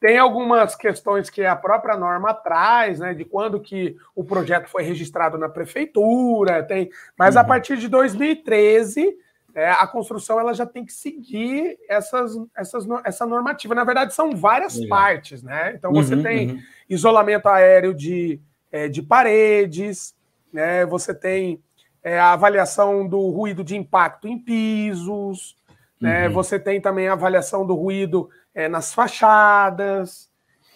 Tem 0.00 0.16
algumas 0.16 0.76
questões 0.76 1.28
que 1.28 1.44
a 1.44 1.56
própria 1.56 1.96
norma 1.96 2.32
traz, 2.32 3.00
né, 3.00 3.14
de 3.14 3.24
quando 3.24 3.60
que 3.60 3.96
o 4.14 4.22
projeto 4.22 4.68
foi 4.68 4.84
registrado 4.84 5.36
na 5.36 5.48
prefeitura, 5.48 6.62
tem, 6.62 6.88
mas 7.18 7.34
uhum. 7.34 7.40
a 7.40 7.44
partir 7.44 7.76
de 7.76 7.88
2013 7.88 9.16
é, 9.54 9.70
a 9.70 9.86
construção 9.88 10.38
ela 10.38 10.54
já 10.54 10.64
tem 10.64 10.84
que 10.84 10.92
seguir 10.92 11.76
essas, 11.88 12.32
essas, 12.56 12.86
essa 13.04 13.26
normativa. 13.26 13.74
Na 13.74 13.82
verdade, 13.82 14.14
são 14.14 14.36
várias 14.36 14.76
Legal. 14.76 14.96
partes, 14.96 15.42
né? 15.42 15.72
Então 15.74 15.92
você 15.92 16.14
uhum, 16.14 16.22
tem 16.22 16.50
uhum. 16.52 16.60
isolamento 16.88 17.48
aéreo 17.48 17.92
de, 17.92 18.40
é, 18.70 18.88
de 18.88 19.02
paredes, 19.02 20.14
né? 20.52 20.86
Você 20.86 21.12
tem 21.12 21.60
é, 22.02 22.18
a 22.18 22.32
avaliação 22.32 23.06
do 23.06 23.28
ruído 23.30 23.62
de 23.64 23.76
impacto 23.76 24.28
em 24.28 24.38
pisos, 24.38 25.56
né? 26.00 26.28
Uhum. 26.28 26.34
Você 26.34 26.58
tem 26.58 26.80
também 26.80 27.08
a 27.08 27.12
avaliação 27.12 27.66
do 27.66 27.74
ruído 27.74 28.30
é, 28.54 28.68
nas 28.68 28.94
fachadas. 28.94 30.30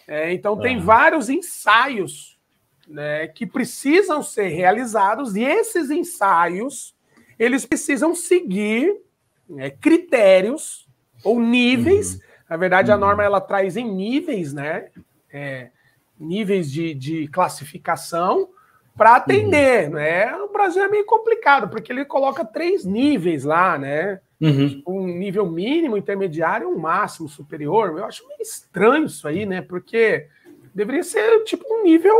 É, 0.07 0.33
então, 0.33 0.59
tem 0.59 0.79
vários 0.79 1.29
ensaios 1.29 2.37
né, 2.87 3.27
que 3.27 3.45
precisam 3.45 4.21
ser 4.21 4.49
realizados, 4.49 5.35
e 5.35 5.43
esses 5.43 5.89
ensaios 5.89 6.93
eles 7.39 7.65
precisam 7.65 8.13
seguir 8.13 8.95
né, 9.49 9.69
critérios 9.69 10.87
ou 11.23 11.39
níveis. 11.39 12.15
Uhum. 12.15 12.21
Na 12.49 12.57
verdade, 12.57 12.91
a 12.91 12.95
uhum. 12.95 12.99
norma 13.01 13.23
ela 13.23 13.41
traz 13.41 13.77
em 13.77 13.89
níveis, 13.89 14.53
né? 14.53 14.89
É, 15.31 15.69
níveis 16.19 16.71
de, 16.71 16.93
de 16.93 17.27
classificação 17.27 18.49
para 18.95 19.15
atender, 19.15 19.87
uhum. 19.87 19.95
né? 19.95 20.35
O 20.35 20.51
Brasil 20.51 20.83
é 20.83 20.87
meio 20.87 21.05
complicado, 21.05 21.67
porque 21.67 21.91
ele 21.91 22.05
coloca 22.05 22.45
três 22.45 22.85
níveis 22.85 23.43
lá, 23.43 23.77
né? 23.77 24.19
Uhum. 24.39 24.81
Um 24.85 25.07
nível 25.07 25.49
mínimo, 25.49 25.97
intermediário 25.97 26.69
e 26.69 26.73
um 26.73 26.77
máximo 26.77 27.29
superior. 27.29 27.97
Eu 27.97 28.05
acho 28.05 28.27
meio 28.27 28.41
estranho 28.41 29.05
isso 29.05 29.27
aí, 29.27 29.45
né? 29.45 29.61
Porque 29.61 30.27
deveria 30.75 31.03
ser 31.03 31.43
tipo 31.43 31.65
um 31.73 31.83
nível 31.83 32.15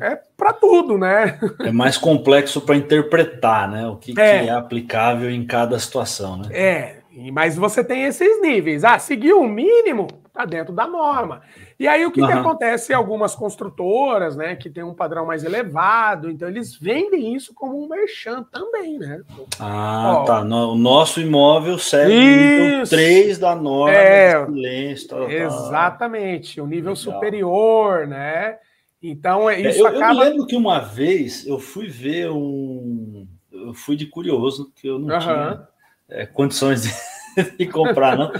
é 0.00 0.16
para 0.36 0.52
tudo, 0.52 0.96
né? 0.96 1.38
É 1.60 1.72
mais 1.72 1.98
complexo 1.98 2.60
para 2.60 2.76
interpretar, 2.76 3.68
né? 3.68 3.86
O 3.88 3.96
que 3.96 4.12
é. 4.12 4.14
que 4.14 4.48
é. 4.48 4.50
aplicável 4.50 5.30
em 5.30 5.44
cada 5.44 5.78
situação, 5.78 6.36
né? 6.38 6.48
É, 6.52 6.96
mas 7.32 7.56
você 7.56 7.82
tem 7.82 8.04
esses 8.04 8.40
níveis. 8.40 8.84
Ah, 8.84 8.98
seguiu 8.98 9.40
o 9.40 9.48
mínimo, 9.48 10.06
tá 10.32 10.44
dentro 10.44 10.72
da 10.72 10.86
norma. 10.86 11.42
E 11.78 11.86
aí 11.86 12.04
o 12.04 12.10
que, 12.10 12.20
uhum. 12.20 12.26
que 12.26 12.32
acontece 12.32 12.92
algumas 12.92 13.36
construtoras, 13.36 14.36
né, 14.36 14.56
que 14.56 14.68
tem 14.68 14.82
um 14.82 14.94
padrão 14.94 15.24
mais 15.24 15.44
elevado, 15.44 16.28
então 16.28 16.48
eles 16.48 16.74
vendem 16.74 17.34
isso 17.36 17.54
como 17.54 17.80
um 17.80 17.88
merchan 17.88 18.42
também, 18.50 18.98
né? 18.98 19.22
Ah, 19.60 20.16
Ó, 20.16 20.24
tá. 20.24 20.44
No, 20.44 20.72
o 20.72 20.74
nosso 20.74 21.20
imóvel 21.20 21.78
segue 21.78 22.12
isso. 22.12 22.62
o 22.62 22.64
nível 22.64 22.88
3 22.88 23.38
da 23.38 23.54
norma 23.54 23.94
é, 23.94 24.44
silêncio. 24.44 25.08
Tá, 25.08 25.32
exatamente, 25.32 26.60
o 26.60 26.66
nível 26.66 26.94
Legal. 26.94 26.96
superior, 26.96 28.08
né? 28.08 28.58
Então, 29.00 29.48
é, 29.48 29.60
isso 29.60 29.78
eu, 29.78 29.86
acaba... 29.86 30.14
eu 30.14 30.30
lembro 30.30 30.46
que 30.46 30.56
uma 30.56 30.80
vez 30.80 31.46
eu 31.46 31.60
fui 31.60 31.86
ver 31.86 32.28
um... 32.28 33.24
Eu 33.52 33.72
fui 33.72 33.94
de 33.94 34.06
curioso, 34.06 34.72
que 34.74 34.88
eu 34.88 34.98
não 34.98 35.14
uhum. 35.14 35.20
tinha 35.20 35.68
é, 36.08 36.26
condições 36.26 36.82
de, 36.82 36.90
de 37.56 37.66
comprar, 37.66 38.16
não. 38.18 38.32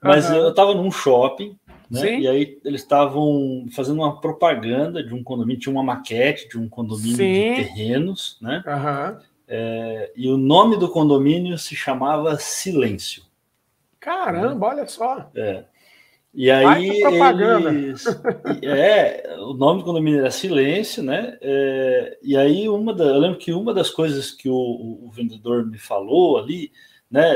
Mas 0.00 0.30
uhum. 0.30 0.36
eu 0.36 0.48
estava 0.50 0.72
num 0.72 0.90
shopping 0.90 1.58
né? 1.90 2.20
E 2.20 2.28
aí 2.28 2.58
eles 2.64 2.82
estavam 2.82 3.66
fazendo 3.70 3.98
uma 3.98 4.20
propaganda 4.20 5.02
de 5.02 5.14
um 5.14 5.22
condomínio, 5.22 5.60
tinha 5.60 5.72
uma 5.72 5.82
maquete 5.82 6.48
de 6.48 6.58
um 6.58 6.68
condomínio 6.68 7.16
Sim. 7.16 7.54
de 7.54 7.64
terrenos, 7.64 8.38
né? 8.40 8.62
Uhum. 8.66 9.20
É, 9.48 10.12
e 10.16 10.28
o 10.28 10.36
nome 10.36 10.76
do 10.76 10.90
condomínio 10.90 11.56
se 11.56 11.76
chamava 11.76 12.36
Silêncio. 12.38 13.22
Caramba, 14.00 14.68
né? 14.68 14.74
olha 14.74 14.86
só. 14.88 15.30
É. 15.34 15.64
E 16.34 16.50
aí 16.50 17.00
propaganda. 17.00 17.70
Eles, 17.70 18.04
é, 18.62 19.36
o 19.38 19.54
nome 19.54 19.80
do 19.80 19.86
condomínio 19.86 20.20
era 20.20 20.30
Silêncio, 20.30 21.02
né? 21.02 21.38
É, 21.40 22.18
e 22.22 22.36
aí 22.36 22.68
uma 22.68 22.92
da, 22.92 23.04
eu 23.04 23.18
lembro 23.18 23.38
que 23.38 23.52
uma 23.52 23.72
das 23.72 23.90
coisas 23.90 24.30
que 24.32 24.48
o, 24.48 24.54
o 24.54 25.10
vendedor 25.10 25.64
me 25.64 25.78
falou 25.78 26.38
ali 26.38 26.70
né? 27.10 27.34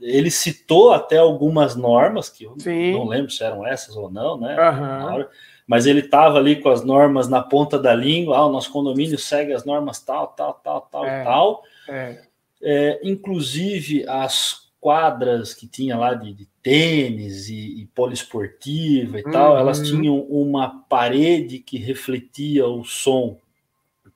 Ele 0.00 0.30
citou 0.30 0.92
até 0.92 1.18
algumas 1.18 1.76
normas, 1.76 2.28
que 2.28 2.44
eu 2.44 2.54
Sim. 2.58 2.92
não 2.92 3.06
lembro 3.06 3.30
se 3.30 3.42
eram 3.42 3.66
essas 3.66 3.96
ou 3.96 4.10
não, 4.10 4.38
né? 4.38 4.56
Uhum. 4.56 5.24
Mas 5.66 5.86
ele 5.86 6.00
estava 6.00 6.38
ali 6.38 6.56
com 6.56 6.68
as 6.68 6.84
normas 6.84 7.28
na 7.28 7.42
ponta 7.42 7.78
da 7.78 7.94
língua, 7.94 8.36
ah, 8.36 8.46
o 8.46 8.52
nosso 8.52 8.72
condomínio 8.72 9.18
segue 9.18 9.52
as 9.52 9.64
normas 9.64 10.00
tal, 10.00 10.28
tal, 10.28 10.54
tal, 10.54 10.80
tal, 10.90 11.04
é. 11.04 11.24
tal. 11.24 11.62
É. 11.88 12.22
É, 12.62 13.00
inclusive 13.02 14.04
as 14.06 14.68
quadras 14.80 15.54
que 15.54 15.66
tinha 15.66 15.96
lá 15.96 16.14
de, 16.14 16.34
de 16.34 16.46
tênis 16.62 17.48
e, 17.48 17.82
e 17.82 17.86
poliesportiva 17.94 19.20
e 19.20 19.24
uhum. 19.24 19.30
tal, 19.30 19.56
elas 19.56 19.78
uhum. 19.78 19.84
tinham 19.84 20.20
uma 20.22 20.84
parede 20.88 21.58
que 21.58 21.78
refletia 21.78 22.66
o 22.66 22.84
som 22.84 23.38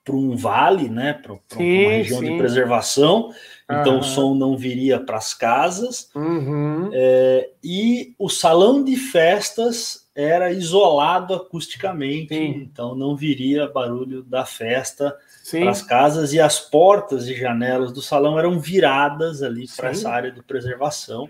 para 0.04 0.14
um 0.14 0.36
vale, 0.36 0.88
né, 0.90 1.14
para 1.14 1.32
uma 1.32 1.40
região 1.90 2.20
sim. 2.20 2.32
de 2.32 2.38
preservação, 2.38 3.32
então 3.64 3.94
uhum. 3.94 4.00
o 4.00 4.02
som 4.02 4.34
não 4.34 4.56
viria 4.56 5.00
para 5.00 5.16
as 5.16 5.32
casas, 5.32 6.10
uhum. 6.14 6.90
é, 6.92 7.48
e 7.62 8.14
o 8.18 8.28
salão 8.28 8.84
de 8.84 8.96
festas 8.96 10.06
era 10.14 10.52
isolado 10.52 11.34
acusticamente, 11.34 12.34
sim. 12.34 12.68
então 12.70 12.94
não 12.94 13.16
viria 13.16 13.66
barulho 13.66 14.22
da 14.22 14.44
festa 14.44 15.16
para 15.50 15.70
as 15.70 15.82
casas, 15.82 16.34
e 16.34 16.40
as 16.40 16.60
portas 16.60 17.26
e 17.26 17.34
janelas 17.34 17.90
do 17.90 18.02
salão 18.02 18.38
eram 18.38 18.60
viradas 18.60 19.42
ali 19.42 19.66
para 19.74 19.90
essa 19.90 20.10
área 20.10 20.30
de 20.30 20.42
preservação. 20.42 21.28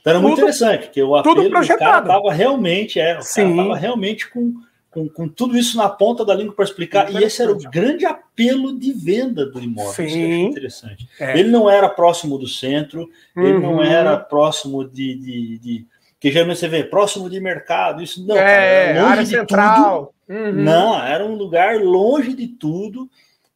Então 0.00 0.12
era 0.12 0.18
tudo, 0.20 0.28
muito 0.28 0.38
interessante, 0.38 0.86
porque 0.86 1.02
o 1.02 1.16
apelo 1.16 1.42
do 1.42 1.50
cara 1.50 1.98
estava 1.98 2.32
realmente, 2.32 3.00
é, 3.00 3.18
o 3.18 3.34
cara 3.34 3.50
estava 3.50 3.76
realmente 3.76 4.30
com 4.30 4.54
com, 4.90 5.08
com, 5.08 5.28
tudo 5.28 5.56
isso 5.56 5.76
na 5.76 5.88
ponta 5.88 6.24
da 6.24 6.34
língua 6.34 6.54
para 6.54 6.64
explicar. 6.64 7.12
E 7.12 7.22
esse 7.22 7.42
era 7.42 7.52
o 7.52 7.58
grande 7.70 8.06
apelo 8.06 8.78
de 8.78 8.92
venda 8.92 9.44
do 9.46 9.60
imóvel. 9.60 9.92
Sim. 9.92 10.06
Isso 10.06 10.50
interessante. 10.50 11.08
É. 11.20 11.38
Ele 11.38 11.50
não 11.50 11.68
era 11.68 11.88
próximo 11.88 12.38
do 12.38 12.48
centro, 12.48 13.08
uhum. 13.36 13.46
ele 13.46 13.58
não 13.58 13.74
uhum. 13.74 13.82
era 13.82 14.16
próximo 14.16 14.84
de, 14.84 15.14
de, 15.16 15.58
de, 15.58 15.86
Que 16.18 16.30
geralmente 16.30 16.58
você 16.58 16.68
vê 16.68 16.84
próximo 16.84 17.28
de 17.28 17.38
mercado. 17.40 18.02
Isso 18.02 18.26
não, 18.26 18.36
é, 18.36 18.94
cara, 18.94 19.06
área 19.08 19.26
central. 19.26 20.14
Uhum. 20.28 20.52
Não, 20.52 21.02
era 21.02 21.24
um 21.24 21.34
lugar 21.34 21.78
longe 21.80 22.34
de 22.34 22.48
tudo. 22.48 23.10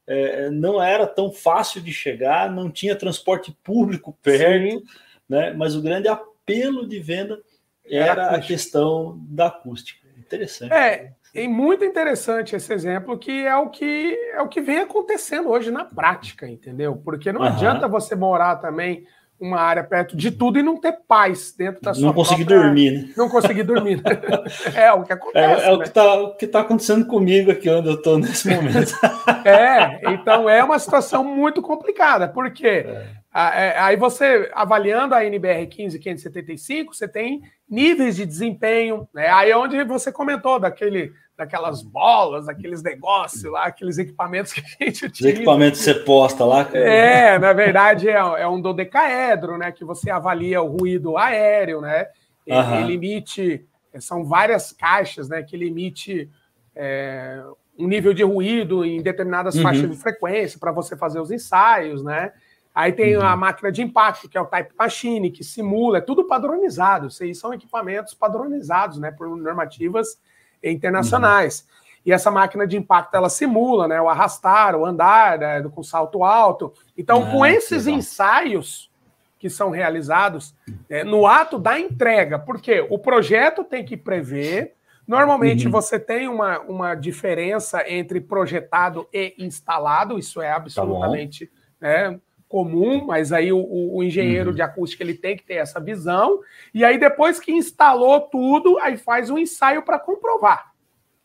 É, 0.06 0.50
não 0.50 0.82
era 0.82 1.06
tão 1.06 1.32
fácil 1.32 1.80
de 1.80 1.92
chegar, 1.92 2.50
não 2.50 2.70
tinha 2.70 2.96
transporte 2.96 3.56
público 3.62 4.16
perto, 4.20 4.80
Sim. 4.80 4.84
né? 5.28 5.52
Mas 5.52 5.76
o 5.76 5.80
grande 5.80 6.08
apelo 6.08 6.86
de 6.86 6.98
venda 6.98 7.40
era 7.88 8.30
a 8.30 8.40
questão 8.40 9.18
da 9.28 9.46
acústica. 9.46 10.02
Interessante. 10.18 10.72
É, 10.72 11.12
e 11.34 11.48
muito 11.48 11.84
interessante 11.84 12.54
esse 12.54 12.72
exemplo, 12.72 13.18
que 13.18 13.46
é 13.46 13.56
o 13.56 13.70
que 13.70 14.18
é 14.34 14.42
o 14.42 14.48
que 14.48 14.60
vem 14.60 14.80
acontecendo 14.80 15.48
hoje 15.48 15.70
na 15.70 15.84
prática, 15.84 16.48
entendeu? 16.48 16.96
Porque 16.96 17.32
não 17.32 17.40
uhum. 17.40 17.46
adianta 17.46 17.88
você 17.88 18.14
morar 18.14 18.56
também 18.56 19.04
uma 19.42 19.60
área 19.60 19.82
perto 19.82 20.16
de 20.16 20.30
tudo 20.30 20.58
e 20.58 20.62
não 20.62 20.76
ter 20.76 20.92
paz 21.08 21.52
dentro 21.56 21.82
da 21.82 21.92
sua 21.92 22.06
Não 22.06 22.12
conseguir 22.12 22.44
própria... 22.44 22.64
dormir, 22.64 22.90
né? 22.92 23.12
Não 23.16 23.28
conseguir 23.28 23.64
dormir. 23.64 24.00
é 24.72 24.92
o 24.92 25.02
que 25.02 25.12
acontece. 25.12 25.62
É, 25.62 25.68
é 25.68 25.72
o, 25.72 25.78
que 25.80 25.90
tá, 25.90 26.14
o 26.14 26.36
que 26.36 26.44
está 26.44 26.60
acontecendo 26.60 27.06
comigo 27.06 27.50
aqui 27.50 27.68
onde 27.68 27.88
eu 27.88 27.94
estou 27.94 28.18
nesse 28.18 28.48
momento. 28.48 28.92
é, 29.44 30.12
então 30.12 30.48
é 30.48 30.62
uma 30.62 30.78
situação 30.78 31.24
muito 31.24 31.60
complicada, 31.60 32.28
porque 32.28 32.66
é. 32.66 33.21
É. 33.34 33.78
aí 33.78 33.96
você, 33.96 34.50
avaliando 34.52 35.14
a 35.14 35.24
NBR 35.24 35.66
15575, 35.66 36.94
você 36.94 37.08
tem 37.08 37.42
níveis 37.68 38.16
de 38.16 38.26
desempenho, 38.26 39.08
né? 39.14 39.28
Aí 39.28 39.50
é 39.50 39.56
onde 39.56 39.82
você 39.84 40.12
comentou 40.12 40.58
daquele 40.58 41.12
daquelas 41.34 41.82
bolas, 41.82 42.48
aqueles 42.48 42.82
negócios 42.82 43.50
lá, 43.50 43.64
aqueles 43.64 43.98
equipamentos 43.98 44.52
que 44.52 44.60
a 44.60 44.84
gente 44.84 45.06
utiliza. 45.06 45.28
Os 45.28 45.40
equipamentos 45.40 45.78
que 45.80 45.84
você 45.84 45.94
posta 45.94 46.44
lá. 46.44 46.68
É, 46.72 47.38
na 47.38 47.52
verdade 47.52 48.08
é, 48.08 48.12
é, 48.12 48.46
um 48.46 48.60
dodecaedro, 48.60 49.56
né? 49.56 49.72
Que 49.72 49.84
você 49.84 50.10
avalia 50.10 50.62
o 50.62 50.76
ruído 50.76 51.16
aéreo, 51.16 51.80
né? 51.80 52.06
Ele, 52.46 52.82
ele 52.82 52.94
emite, 52.94 53.66
são 53.98 54.24
várias 54.24 54.72
caixas, 54.72 55.28
né? 55.28 55.42
Que 55.42 55.56
ele 55.56 55.68
emite 55.68 56.28
é, 56.76 57.42
um 57.78 57.86
nível 57.86 58.12
de 58.12 58.22
ruído 58.22 58.84
em 58.84 59.02
determinadas 59.02 59.54
uhum. 59.54 59.62
faixas 59.62 59.90
de 59.90 59.96
frequência 59.96 60.58
para 60.58 60.72
você 60.72 60.96
fazer 60.96 61.20
os 61.20 61.30
ensaios, 61.30 62.02
né? 62.02 62.32
Aí 62.74 62.92
tem 62.92 63.16
uhum. 63.16 63.22
a 63.22 63.36
máquina 63.36 63.70
de 63.70 63.82
impacto, 63.82 64.28
que 64.28 64.38
é 64.38 64.40
o 64.40 64.46
Type 64.46 64.72
Machine, 64.78 65.30
que 65.30 65.44
simula, 65.44 65.98
é 65.98 66.00
tudo 66.00 66.24
padronizado. 66.24 67.08
Isso 67.08 67.34
são 67.34 67.52
equipamentos 67.52 68.14
padronizados, 68.14 68.98
né? 68.98 69.10
Por 69.10 69.28
normativas 69.36 70.18
internacionais. 70.62 71.60
Uhum. 71.60 71.82
E 72.06 72.12
essa 72.12 72.30
máquina 72.30 72.66
de 72.66 72.76
impacto 72.76 73.14
ela 73.14 73.28
simula 73.28 73.86
né, 73.86 74.00
o 74.00 74.08
arrastar, 74.08 74.74
o 74.74 74.84
andar 74.84 75.38
né, 75.38 75.62
com 75.62 75.82
salto 75.82 76.24
alto. 76.24 76.72
Então, 76.96 77.22
ah, 77.22 77.30
com 77.30 77.46
esses 77.46 77.86
ensaios 77.86 78.90
que 79.38 79.50
são 79.50 79.70
realizados 79.70 80.54
é, 80.88 81.04
no 81.04 81.26
ato 81.26 81.58
da 81.58 81.78
entrega, 81.78 82.38
porque 82.38 82.86
o 82.88 82.98
projeto 82.98 83.64
tem 83.64 83.84
que 83.84 83.96
prever. 83.96 84.74
Normalmente 85.06 85.66
uhum. 85.66 85.72
você 85.72 85.98
tem 85.98 86.28
uma, 86.28 86.60
uma 86.60 86.94
diferença 86.94 87.88
entre 87.88 88.20
projetado 88.20 89.08
e 89.12 89.34
instalado, 89.38 90.18
isso 90.18 90.40
é 90.40 90.48
tá 90.48 90.56
absolutamente. 90.56 91.46
Tá 91.46 91.52
né, 91.80 92.20
comum, 92.52 93.06
mas 93.06 93.32
aí 93.32 93.50
o, 93.50 93.66
o 93.96 94.04
engenheiro 94.04 94.50
uhum. 94.50 94.54
de 94.54 94.60
acústica 94.60 95.02
ele 95.02 95.14
tem 95.14 95.34
que 95.34 95.42
ter 95.42 95.54
essa 95.54 95.80
visão. 95.80 96.40
E 96.74 96.84
aí, 96.84 96.98
depois 96.98 97.40
que 97.40 97.50
instalou 97.50 98.20
tudo, 98.20 98.78
aí 98.78 98.98
faz 98.98 99.30
um 99.30 99.38
ensaio 99.38 99.82
para 99.82 99.98
comprovar. 99.98 100.70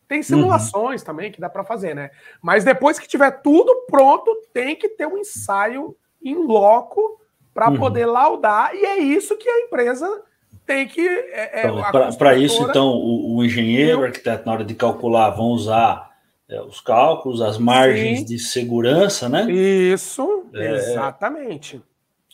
Tem 0.08 0.22
simulações 0.22 1.02
uhum. 1.02 1.06
também 1.06 1.30
que 1.30 1.38
dá 1.38 1.50
para 1.50 1.64
fazer, 1.64 1.94
né? 1.94 2.10
Mas 2.40 2.64
depois 2.64 2.98
que 2.98 3.06
tiver 3.06 3.30
tudo 3.42 3.84
pronto, 3.90 4.34
tem 4.54 4.74
que 4.74 4.88
ter 4.88 5.06
um 5.06 5.18
ensaio 5.18 5.94
em 6.24 6.34
loco 6.34 7.20
para 7.52 7.68
uhum. 7.68 7.76
poder 7.76 8.06
laudar, 8.06 8.74
e 8.74 8.86
é 8.86 8.98
isso 8.98 9.36
que 9.36 9.48
a 9.48 9.60
empresa 9.66 10.22
tem 10.64 10.88
que. 10.88 11.06
É, 11.06 11.60
é 11.60 11.66
então, 11.66 12.12
para 12.16 12.36
isso, 12.36 12.62
então, 12.62 12.86
o, 12.88 13.36
o 13.36 13.44
engenheiro, 13.44 14.00
o 14.00 14.04
arquiteto, 14.04 14.46
na 14.46 14.52
hora 14.52 14.64
de 14.64 14.74
calcular, 14.74 15.28
vão 15.30 15.48
usar 15.48 16.07
é, 16.48 16.60
os 16.62 16.80
cálculos, 16.80 17.42
as 17.42 17.58
margens 17.58 18.20
Sim. 18.20 18.24
de 18.24 18.38
segurança, 18.38 19.28
né? 19.28 19.50
Isso, 19.50 20.46
é, 20.54 20.76
exatamente. 20.76 21.82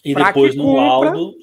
E 0.04 0.14
depois 0.14 0.54
no 0.54 0.64
cumpra, 0.64 0.82
laudo 0.82 1.34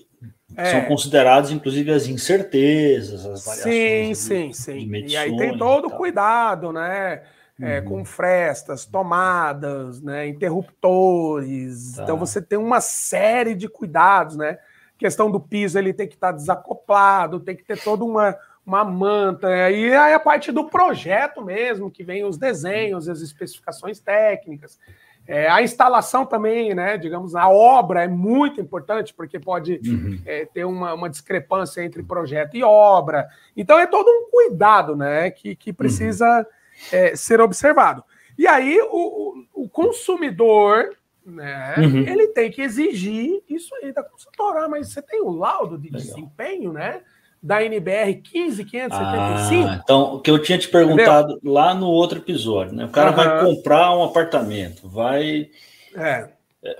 é. 0.55 0.65
são 0.65 0.85
consideradas, 0.85 1.51
inclusive, 1.51 1.91
as 1.91 2.07
incertezas, 2.07 3.25
as 3.25 3.43
variações. 3.43 3.63
Sim, 3.63 4.09
de, 4.09 4.15
sim, 4.15 4.53
sim. 4.53 5.05
e 5.07 5.17
aí 5.17 5.35
tem 5.35 5.57
todo 5.57 5.87
o 5.87 5.91
cuidado, 5.91 6.71
né? 6.71 7.23
É, 7.59 7.79
uhum. 7.79 7.85
com 7.85 8.05
frestas, 8.05 8.85
tomadas, 8.85 10.01
né, 10.01 10.27
interruptores. 10.27 11.93
Tá. 11.93 12.03
Então 12.03 12.17
você 12.17 12.41
tem 12.41 12.57
uma 12.57 12.81
série 12.81 13.53
de 13.53 13.67
cuidados, 13.67 14.35
né? 14.35 14.57
Questão 14.97 15.29
do 15.29 15.39
piso 15.39 15.77
ele 15.77 15.93
tem 15.93 16.07
que 16.07 16.15
estar 16.15 16.31
desacoplado, 16.31 17.39
tem 17.39 17.55
que 17.55 17.63
ter 17.63 17.79
toda 17.83 18.03
uma, 18.03 18.35
uma 18.65 18.83
manta. 18.83 19.49
E 19.69 19.95
aí 19.95 20.13
a 20.13 20.19
parte 20.19 20.51
do 20.51 20.65
projeto 20.65 21.43
mesmo, 21.43 21.91
que 21.91 22.03
vem 22.03 22.23
os 22.23 22.37
desenhos, 22.37 23.09
as 23.09 23.21
especificações 23.21 23.99
técnicas. 23.99 24.79
É, 25.27 25.47
a 25.47 25.61
instalação 25.61 26.25
também, 26.25 26.73
né? 26.73 26.97
Digamos, 26.97 27.35
a 27.35 27.47
obra 27.47 28.03
é 28.03 28.07
muito 28.07 28.59
importante, 28.59 29.13
porque 29.13 29.39
pode 29.39 29.79
uhum. 29.85 30.19
é, 30.25 30.45
ter 30.45 30.65
uma, 30.65 30.93
uma, 30.93 31.09
discrepância 31.09 31.83
entre 31.83 32.01
projeto 32.01 32.57
e 32.57 32.63
obra. 32.63 33.27
Então 33.55 33.77
é 33.79 33.85
todo 33.85 34.07
um 34.07 34.29
cuidado, 34.31 34.95
né? 34.95 35.29
Que, 35.29 35.55
que 35.55 35.71
precisa 35.71 36.25
uhum. 36.39 36.45
é, 36.91 37.15
ser 37.15 37.39
observado. 37.39 38.03
E 38.37 38.47
aí 38.47 38.81
o, 38.81 39.45
o, 39.53 39.63
o 39.65 39.69
consumidor, 39.69 40.89
né? 41.23 41.75
Uhum. 41.77 41.99
Ele 41.99 42.27
tem 42.29 42.49
que 42.49 42.61
exigir 42.61 43.43
isso 43.47 43.73
aí 43.75 43.93
da 43.93 44.03
consultora. 44.03 44.65
Ah, 44.65 44.67
mas 44.67 44.91
você 44.91 45.01
tem 45.01 45.21
o 45.21 45.29
laudo 45.29 45.77
de 45.77 45.89
Legal. 45.89 46.01
desempenho, 46.01 46.73
né? 46.73 47.03
Da 47.41 47.63
NBR 47.63 48.21
15575? 48.21 49.67
Ah, 49.67 49.79
então, 49.83 50.15
o 50.15 50.19
que 50.19 50.29
eu 50.29 50.41
tinha 50.41 50.57
te 50.57 50.67
perguntado 50.67 51.33
Entendeu? 51.33 51.53
lá 51.53 51.73
no 51.73 51.87
outro 51.87 52.19
episódio, 52.19 52.75
né? 52.75 52.85
O 52.85 52.89
cara 52.89 53.09
uhum. 53.09 53.15
vai 53.15 53.45
comprar 53.45 53.97
um 53.97 54.03
apartamento, 54.03 54.87
vai 54.87 55.49
é. 55.95 56.29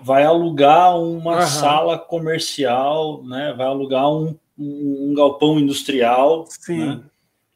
vai 0.01 0.23
alugar 0.23 0.99
uma 0.99 1.41
uhum. 1.41 1.47
sala 1.47 1.97
comercial, 1.97 3.23
né? 3.23 3.53
Vai 3.57 3.65
alugar 3.65 4.11
um, 4.11 4.37
um, 4.57 5.13
galpão 5.15 5.59
industrial, 5.59 6.45
Sim. 6.47 6.77
Né? 6.77 7.01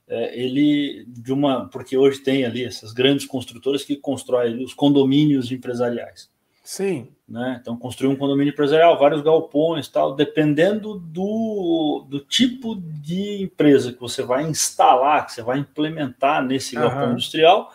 É, 0.08 0.40
ele 0.40 1.04
de 1.08 1.34
uma 1.34 1.68
porque 1.68 1.98
hoje 1.98 2.20
tem 2.20 2.46
ali 2.46 2.64
essas 2.64 2.94
grandes 2.94 3.26
construtoras 3.26 3.84
que 3.84 3.96
constroem 3.96 4.64
os 4.64 4.74
condomínios 4.74 5.52
empresariais. 5.52 6.30
Sim. 6.66 7.10
Né? 7.30 7.60
Então, 7.62 7.78
construir 7.78 8.10
um 8.10 8.16
condomínio 8.16 8.52
empresarial, 8.52 9.00
vários 9.00 9.22
galpões, 9.22 9.88
tal, 9.88 10.16
dependendo 10.16 11.00
do, 11.00 12.06
do 12.10 12.20
tipo 12.20 12.76
de 12.76 13.44
empresa 13.44 13.94
que 13.94 14.00
você 14.00 14.24
vai 14.24 14.44
instalar, 14.44 15.26
que 15.26 15.34
você 15.34 15.44
vai 15.44 15.60
implementar 15.60 16.44
nesse 16.44 16.76
uhum. 16.76 16.82
galpão 16.82 17.12
industrial, 17.12 17.72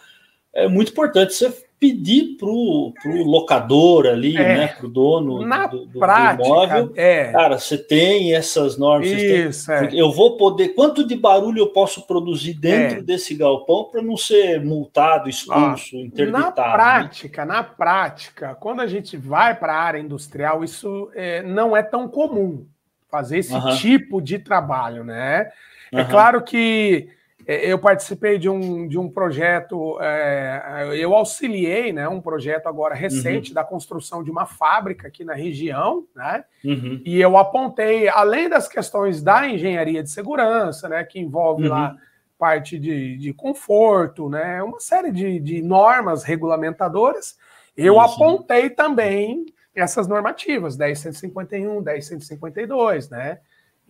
é 0.53 0.69
muito 0.69 0.91
importante 0.91 1.33
você 1.33 1.70
pedir 1.81 2.37
para 2.37 2.47
o 2.47 2.93
locador 3.25 4.07
ali, 4.07 4.37
é, 4.37 4.57
né, 4.57 4.67
para 4.69 4.87
o 4.87 4.91
dono 4.91 5.39
do, 5.39 5.87
do, 5.87 5.99
prática, 5.99 6.37
do 6.37 6.45
imóvel, 6.45 6.93
é. 6.95 7.33
cara, 7.33 7.59
você 7.59 7.79
tem 7.79 8.35
essas 8.35 8.77
normas. 8.77 9.09
Isso, 9.09 9.67
tem, 9.67 9.77
é. 9.77 9.89
Eu 9.95 10.13
vou 10.13 10.37
poder, 10.37 10.75
quanto 10.75 11.07
de 11.07 11.17
barulho 11.17 11.61
eu 11.61 11.69
posso 11.69 12.07
produzir 12.07 12.53
dentro 12.53 12.99
é. 12.99 13.03
desse 13.03 13.35
galpão 13.35 13.89
para 13.91 14.03
não 14.03 14.15
ser 14.15 14.63
multado, 14.63 15.27
expulso, 15.27 15.97
ah, 15.97 16.01
interditado? 16.01 16.31
Na 16.31 16.67
né? 16.67 16.73
prática, 16.73 17.45
né? 17.47 17.55
na 17.55 17.63
prática, 17.65 18.55
quando 18.57 18.81
a 18.81 18.87
gente 18.87 19.17
vai 19.17 19.55
para 19.55 19.75
a 19.75 19.81
área 19.81 19.99
industrial, 19.99 20.63
isso 20.63 21.11
é, 21.15 21.43
não 21.43 21.75
é 21.75 21.83
tão 21.83 22.07
comum 22.07 22.67
fazer 23.11 23.39
esse 23.39 23.55
uh 23.55 23.59
-huh. 23.59 23.79
tipo 23.79 24.21
de 24.21 24.39
trabalho, 24.39 25.03
né? 25.03 25.51
Uh 25.91 25.97
-huh. 25.97 26.01
É 26.03 26.05
claro 26.05 26.43
que 26.43 27.09
eu 27.51 27.79
participei 27.79 28.39
de 28.39 28.49
um, 28.49 28.87
de 28.87 28.99
um 28.99 29.09
projeto, 29.09 29.99
é, 30.01 30.93
eu 30.97 31.15
auxiliei 31.15 31.93
né, 31.93 32.09
um 32.09 32.21
projeto 32.21 32.67
agora 32.67 32.95
recente 32.95 33.51
uhum. 33.51 33.55
da 33.55 33.65
construção 33.65 34.23
de 34.23 34.31
uma 34.31 34.47
fábrica 34.47 35.09
aqui 35.09 35.25
na 35.25 35.35
região, 35.35 36.07
né? 36.15 36.45
Uhum. 36.65 37.03
E 37.05 37.21
eu 37.21 37.37
apontei, 37.37 38.09
além 38.09 38.49
das 38.49 38.69
questões 38.69 39.23
da 39.23 39.49
engenharia 39.49 40.03
de 40.03 40.11
segurança, 40.11 40.89
né, 40.89 41.03
que 41.03 41.19
envolve 41.19 41.65
uhum. 41.65 41.71
lá 41.71 41.97
parte 42.39 42.79
de, 42.79 43.19
de 43.19 43.35
conforto, 43.35 44.29
né, 44.29 44.63
uma 44.63 44.81
série 44.81 45.11
de, 45.11 45.41
de 45.41 45.61
normas 45.61 46.23
regulamentadoras, 46.23 47.37
eu 47.77 47.99
apontei 47.99 48.71
também 48.71 49.45
essas 49.75 50.07
normativas, 50.07 50.77
10151, 50.77 51.83
10152, 51.83 53.11
né? 53.11 53.41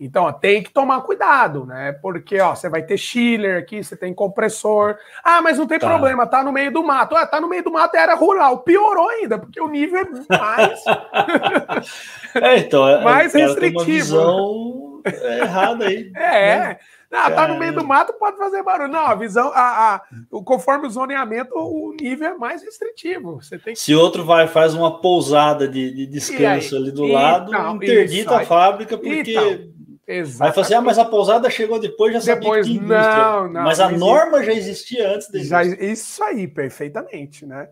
Então, 0.03 0.23
ó, 0.23 0.31
tem 0.31 0.63
que 0.63 0.71
tomar 0.71 1.01
cuidado, 1.01 1.63
né? 1.63 1.91
Porque, 1.91 2.41
ó, 2.41 2.55
você 2.55 2.67
vai 2.67 2.81
ter 2.81 2.97
chiller 2.97 3.59
aqui, 3.59 3.83
você 3.83 3.95
tem 3.95 4.11
compressor. 4.15 4.97
Ah, 5.23 5.43
mas 5.43 5.59
não 5.59 5.67
tem 5.67 5.77
tá. 5.77 5.87
problema, 5.87 6.25
tá 6.25 6.43
no 6.43 6.51
meio 6.51 6.73
do 6.73 6.83
mato. 6.83 7.15
Ah, 7.15 7.27
tá 7.27 7.39
no 7.39 7.47
meio 7.47 7.63
do 7.63 7.71
mato, 7.71 7.95
era 7.95 8.15
rural. 8.15 8.63
Piorou 8.63 9.07
ainda, 9.09 9.37
porque 9.37 9.61
o 9.61 9.67
nível 9.67 9.99
é 9.99 10.37
mais. 10.39 10.83
é, 12.33 12.57
então, 12.57 12.89
é, 12.89 13.03
mais 13.03 13.31
restritivo. 13.31 13.75
Tem 13.75 13.77
uma 13.77 13.85
visão 13.85 15.01
errada 15.39 15.85
aí. 15.85 16.11
É. 16.17 16.57
Né? 16.57 16.77
Ah, 17.11 17.29
tá 17.29 17.45
no 17.45 17.59
meio 17.59 17.75
do 17.75 17.85
mato, 17.85 18.13
pode 18.13 18.37
fazer 18.37 18.63
barulho. 18.63 18.91
Não, 18.91 19.05
a 19.05 19.13
visão, 19.15 19.51
a, 19.53 19.95
a, 19.95 20.01
conforme 20.45 20.87
o 20.87 20.89
zoneamento, 20.89 21.53
o 21.53 21.93
nível 21.99 22.29
é 22.29 22.33
mais 22.35 22.63
restritivo. 22.63 23.41
Você 23.41 23.59
tem 23.59 23.73
que... 23.73 23.79
Se 23.81 23.93
outro 23.93 24.23
vai 24.23 24.47
faz 24.47 24.73
uma 24.73 25.01
pousada 25.01 25.67
de, 25.67 25.93
de 25.93 26.07
descanso 26.07 26.73
ali 26.77 26.89
do 26.89 27.05
lado, 27.05 27.51
então, 27.53 27.75
interdita 27.75 28.37
a 28.37 28.45
fábrica, 28.45 28.97
porque. 28.97 29.70
Exatamente. 30.07 30.59
Aí 30.59 30.63
você, 30.63 30.73
ah, 30.73 30.81
mas 30.81 30.99
a 30.99 31.05
pousada 31.05 31.49
chegou 31.49 31.79
depois, 31.79 32.13
já 32.13 32.33
depois, 32.35 32.65
sabia 32.65 32.81
que 32.81 32.85
Não, 32.85 33.47
não. 33.47 33.63
Mas 33.63 33.79
a 33.79 33.89
norma 33.89 34.43
já 34.43 34.53
existia 34.53 35.15
antes 35.15 35.29
desse. 35.29 35.47
Já, 35.47 35.63
isso 35.63 36.23
aí, 36.23 36.47
perfeitamente, 36.47 37.45
né? 37.45 37.69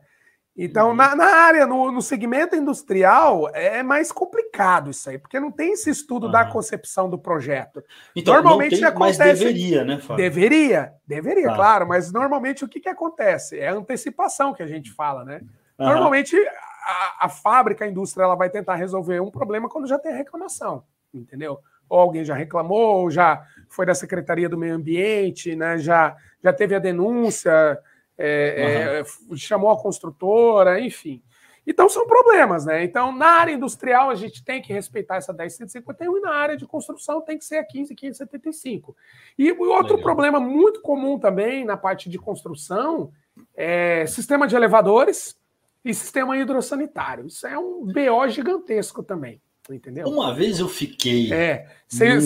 Então, 0.62 0.90
uhum. 0.90 0.96
na, 0.96 1.16
na, 1.16 1.26
área, 1.26 1.66
no, 1.66 1.90
no, 1.90 2.02
segmento 2.02 2.54
industrial, 2.54 3.50
é 3.54 3.82
mais 3.82 4.12
complicado 4.12 4.92
isso 4.92 5.10
aí, 5.10 5.18
porque 5.18 5.40
não 5.40 5.52
tem 5.52 5.72
esse 5.72 5.90
estudo 5.90 6.26
uhum. 6.26 6.32
da 6.34 6.44
concepção 6.44 7.10
do 7.10 7.18
projeto. 7.18 7.82
Então, 8.14 8.34
normalmente 8.34 8.76
tem, 8.76 8.84
acontece. 8.84 9.20
Mas 9.20 9.40
deveria, 9.40 9.86
né, 9.86 10.00
Fábio? 10.00 10.18
Deveria, 10.18 10.94
deveria, 11.08 11.48
tá. 11.48 11.56
claro, 11.56 11.88
mas 11.88 12.12
normalmente 12.12 12.66
o 12.66 12.68
que, 12.68 12.82
que 12.82 12.90
acontece? 12.90 13.58
É 13.58 13.70
a 13.70 13.74
antecipação 13.74 14.54
que 14.54 14.62
a 14.62 14.68
gente 14.68 14.92
fala, 14.92 15.24
né? 15.24 15.40
Uhum. 15.80 15.86
Normalmente 15.86 16.36
a, 16.36 17.26
a, 17.26 17.30
fábrica, 17.30 17.86
a 17.86 17.88
indústria, 17.88 18.24
ela 18.24 18.36
vai 18.36 18.50
tentar 18.50 18.76
resolver 18.76 19.22
um 19.22 19.32
problema 19.32 19.70
quando 19.70 19.88
já 19.88 19.98
tem 19.98 20.14
reclamação, 20.14 20.84
entendeu? 21.14 21.60
Ou 21.90 22.00
alguém 22.00 22.24
já 22.24 22.36
reclamou, 22.36 23.02
ou 23.02 23.12
já 23.12 23.44
foi 23.68 23.86
da 23.86 23.96
Secretaria 23.96 24.48
do 24.48 24.58
Meio 24.58 24.76
Ambiente, 24.76 25.56
né? 25.56 25.78
já, 25.78 26.16
já 26.44 26.54
teve 26.54 26.76
a 26.76 26.80
denúncia, 26.80 27.80
é, 28.18 29.04
uhum. 29.28 29.34
é, 29.34 29.38
chamou 29.38 29.72
a 29.72 29.82
construtora, 29.82 30.80
enfim. 30.80 31.22
Então 31.66 31.88
são 31.88 32.08
problemas, 32.08 32.66
né? 32.66 32.84
Então, 32.84 33.12
na 33.12 33.28
área 33.28 33.52
industrial, 33.52 34.10
a 34.10 34.16
gente 34.16 34.44
tem 34.44 34.60
que 34.60 34.74
respeitar 34.74 35.18
essa 35.18 35.32
10.151 35.32 36.18
e 36.18 36.20
na 36.20 36.32
área 36.34 36.58
de 36.58 36.66
construção 36.66 37.22
tem 37.22 37.38
que 37.38 37.46
ser 37.46 37.58
a 37.58 37.68
15.575. 37.68 38.96
E 39.38 39.52
outro 39.52 39.96
Legal. 39.96 40.02
problema 40.02 40.40
muito 40.40 40.82
comum 40.82 41.20
também 41.20 41.64
na 41.64 41.78
parte 41.78 42.10
de 42.10 42.18
construção 42.18 43.12
é 43.56 44.06
sistema 44.08 44.48
de 44.48 44.56
elevadores 44.56 45.38
e 45.86 45.94
sistema 45.94 46.36
hidrossanitário. 46.38 47.28
Isso 47.28 47.46
é 47.46 47.58
um 47.58 47.86
BO 47.86 48.28
gigantesco 48.30 49.04
também 49.04 49.40
entendeu? 49.74 50.08
Uma 50.08 50.34
vez 50.34 50.60
eu 50.60 50.68
fiquei. 50.68 51.32
É. 51.34 51.68
Você, 51.88 52.20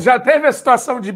já 0.00 0.18
teve 0.18 0.46
a 0.46 0.52
situação 0.52 0.98
de 0.98 1.12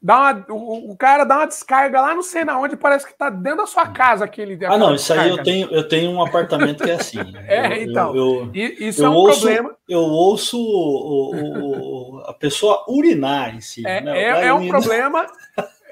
dar 0.00 0.46
uma, 0.46 0.46
o, 0.50 0.92
o, 0.92 0.96
cara 0.96 1.24
dá 1.24 1.38
uma 1.38 1.46
descarga 1.46 2.00
lá 2.00 2.14
não 2.14 2.22
sei 2.22 2.44
na 2.44 2.56
onde, 2.56 2.76
parece 2.76 3.04
que 3.04 3.12
tá 3.12 3.28
dentro 3.28 3.58
da 3.58 3.66
sua 3.66 3.88
casa 3.88 4.24
aquele. 4.24 4.64
Ah, 4.64 4.78
não, 4.78 4.94
isso 4.94 5.08
descarga. 5.08 5.22
aí 5.22 5.30
eu 5.30 5.42
tenho, 5.42 5.68
eu 5.72 5.88
tenho 5.88 6.10
um 6.12 6.22
apartamento 6.22 6.84
que 6.84 6.90
é 6.90 6.94
assim. 6.94 7.18
é, 7.48 7.78
eu, 7.78 7.90
então. 7.90 8.14
Eu, 8.14 8.50
isso 8.54 9.02
eu 9.02 9.06
é 9.06 9.10
um 9.10 9.14
ouço, 9.14 9.40
problema. 9.40 9.76
Eu 9.88 10.00
ouço 10.00 10.56
o, 10.56 11.34
o, 11.34 12.18
a 12.20 12.34
pessoa 12.34 12.84
urinar 12.88 13.56
em 13.56 13.60
si. 13.60 13.84
É, 13.84 14.00
né? 14.00 14.22
é, 14.22 14.46
é 14.46 14.54
um 14.54 14.68
problema. 14.68 15.26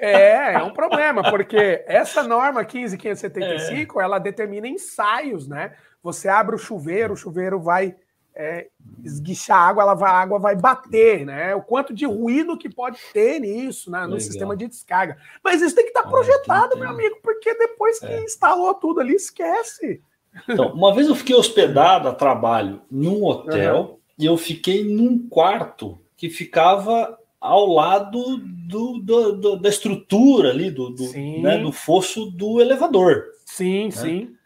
É, 0.01 0.53
é 0.53 0.63
um 0.63 0.71
problema, 0.71 1.29
porque 1.29 1.83
essa 1.89 2.23
norma 2.23 2.65
15575 2.65 4.01
é. 4.01 4.05
ela 4.05 4.21
determina 4.21 4.69
ensaios, 4.69 5.49
né? 5.49 5.73
Você 6.03 6.29
abre 6.29 6.55
o 6.55 6.59
chuveiro, 6.59 7.15
o 7.15 7.17
chuveiro 7.17 7.61
vai 7.61 7.97
é, 8.39 8.69
esguichar 9.05 9.59
água, 9.59 9.83
ela 9.83 9.95
vai, 9.95 10.11
a 10.11 10.21
água 10.21 10.39
vai 10.39 10.55
bater, 10.55 11.27
né? 11.27 11.57
O 11.57 11.61
quanto 11.61 11.93
de 11.93 12.07
ruído 12.07 12.57
que 12.57 12.69
pode 12.69 12.97
ter 13.13 13.41
nisso, 13.41 13.91
né? 13.91 14.03
no 14.03 14.05
Legal. 14.07 14.21
sistema 14.21 14.57
de 14.57 14.69
descarga. 14.69 15.19
Mas 15.43 15.61
isso 15.61 15.75
tem 15.75 15.85
que 15.85 15.91
estar 15.91 16.09
projetado, 16.09 16.79
meu 16.79 16.89
amigo, 16.89 17.19
porque 17.21 17.53
depois 17.55 17.99
que 17.99 18.07
é. 18.07 18.23
instalou 18.23 18.73
tudo 18.75 19.01
ali, 19.01 19.17
esquece. 19.17 20.01
Então, 20.49 20.73
uma 20.73 20.95
vez 20.95 21.09
eu 21.09 21.17
fiquei 21.17 21.35
hospedado 21.35 22.09
a 22.09 22.15
trabalho 22.15 22.81
num 22.89 23.25
hotel 23.25 23.81
uhum. 23.81 23.97
e 24.17 24.25
eu 24.25 24.37
fiquei 24.37 24.85
num 24.85 25.19
quarto 25.29 25.99
que 26.17 26.31
ficava 26.31 27.19
ao 27.41 27.67
lado 27.67 28.37
do, 28.37 28.99
do, 28.99 29.33
do 29.33 29.57
da 29.57 29.69
estrutura 29.69 30.51
ali, 30.51 30.71
do, 30.71 30.91
do, 30.91 31.13
né, 31.13 31.59
do 31.59 31.73
fosso 31.73 32.27
do 32.31 32.61
elevador. 32.61 33.25
Sim, 33.45 33.87
né? 33.87 33.91
sim. 33.91 34.37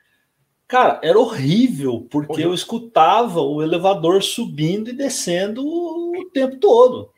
Cara, 0.73 0.99
era 1.03 1.19
horrível, 1.19 2.07
porque 2.11 2.33
horrível. 2.33 2.53
eu 2.53 2.55
escutava 2.55 3.43
o 3.43 3.63
elevador 3.63 4.23
subindo 4.23 4.89
e 4.89 4.95
descendo 4.95 5.63
o 5.63 6.25
tempo 6.33 6.57
todo. 6.57 7.11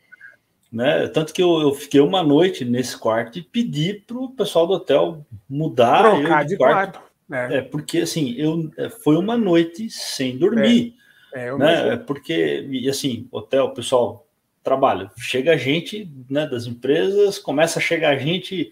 Né? 0.69 1.07
Tanto 1.07 1.33
que 1.33 1.41
eu, 1.41 1.61
eu 1.61 1.73
fiquei 1.73 2.01
uma 2.01 2.21
noite 2.21 2.65
nesse 2.65 2.97
quarto 2.97 3.39
e 3.39 3.41
pedi 3.41 3.93
para 3.93 4.17
o 4.17 4.29
pessoal 4.29 4.67
do 4.67 4.73
hotel 4.73 5.25
mudar 5.49 6.01
Trocar 6.03 6.43
de, 6.43 6.49
de 6.49 6.57
quarto. 6.57 6.99
quarto. 6.99 7.11
É. 7.31 7.59
é. 7.59 7.61
porque 7.61 7.99
assim, 7.99 8.35
eu 8.37 8.69
é, 8.77 8.89
foi 8.89 9.15
uma 9.15 9.37
noite 9.37 9.89
sem 9.89 10.37
dormir. 10.37 10.93
É, 11.33 11.47
é 11.47 11.57
né? 11.57 11.95
Porque, 11.95 12.67
e 12.69 12.89
assim, 12.89 13.25
hotel, 13.31 13.69
pessoal, 13.69 14.27
trabalho. 14.61 15.09
Chega 15.17 15.57
gente 15.57 16.11
né, 16.29 16.45
das 16.45 16.65
empresas, 16.65 17.39
começa 17.39 17.79
a 17.79 17.81
chegar 17.81 18.17
gente, 18.17 18.69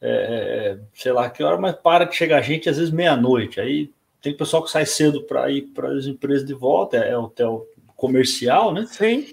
é, 0.00 0.76
é, 0.76 0.78
sei 0.94 1.10
lá 1.10 1.28
que 1.28 1.42
hora, 1.42 1.58
mas 1.58 1.74
para 1.74 2.04
de 2.04 2.14
chegar 2.14 2.40
gente 2.42 2.68
às 2.68 2.76
vezes 2.76 2.92
meia-noite. 2.92 3.60
Aí 3.60 3.92
tem 4.24 4.34
pessoal 4.34 4.64
que 4.64 4.70
sai 4.70 4.86
cedo 4.86 5.22
para 5.24 5.50
ir 5.50 5.66
para 5.74 5.90
as 5.90 6.06
empresas 6.06 6.46
de 6.46 6.54
volta, 6.54 6.96
é, 6.96 7.10
é 7.10 7.18
hotel 7.18 7.66
comercial, 7.94 8.72
né? 8.72 8.86
Sim. 8.90 9.26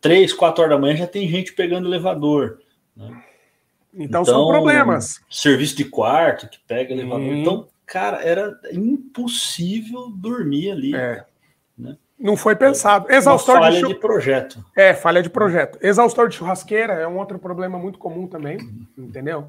Três, 0.00 0.32
quatro 0.32 0.62
horas 0.62 0.76
da 0.76 0.80
manhã 0.80 0.96
já 0.96 1.06
tem 1.06 1.28
gente 1.28 1.52
pegando 1.52 1.88
elevador. 1.88 2.60
Né? 2.96 3.08
Então, 3.92 4.22
então, 4.22 4.24
são 4.24 4.46
problemas. 4.46 5.20
Serviço 5.28 5.76
de 5.76 5.84
quarto 5.84 6.48
que 6.48 6.60
pega 6.60 6.92
elevador. 6.92 7.26
Hum. 7.26 7.40
Então, 7.40 7.68
cara, 7.84 8.22
era 8.22 8.56
impossível 8.72 10.10
dormir 10.14 10.70
ali. 10.70 10.94
É. 10.94 11.24
Né? 11.76 11.96
Não 12.16 12.36
foi 12.36 12.54
pensado. 12.54 13.10
Exaustor 13.10 13.56
Uma 13.56 13.62
falha 13.62 13.74
de, 13.74 13.80
chu... 13.80 13.88
de, 13.88 13.94
projeto. 13.96 14.64
É, 14.76 14.94
falha 14.94 15.22
de 15.24 15.30
projeto. 15.30 15.76
Exaustor 15.82 16.28
de 16.28 16.36
churrasqueira 16.36 16.92
é 16.92 17.08
um 17.08 17.18
outro 17.18 17.36
problema 17.36 17.80
muito 17.80 17.98
comum 17.98 18.28
também, 18.28 18.58
entendeu? 18.96 19.48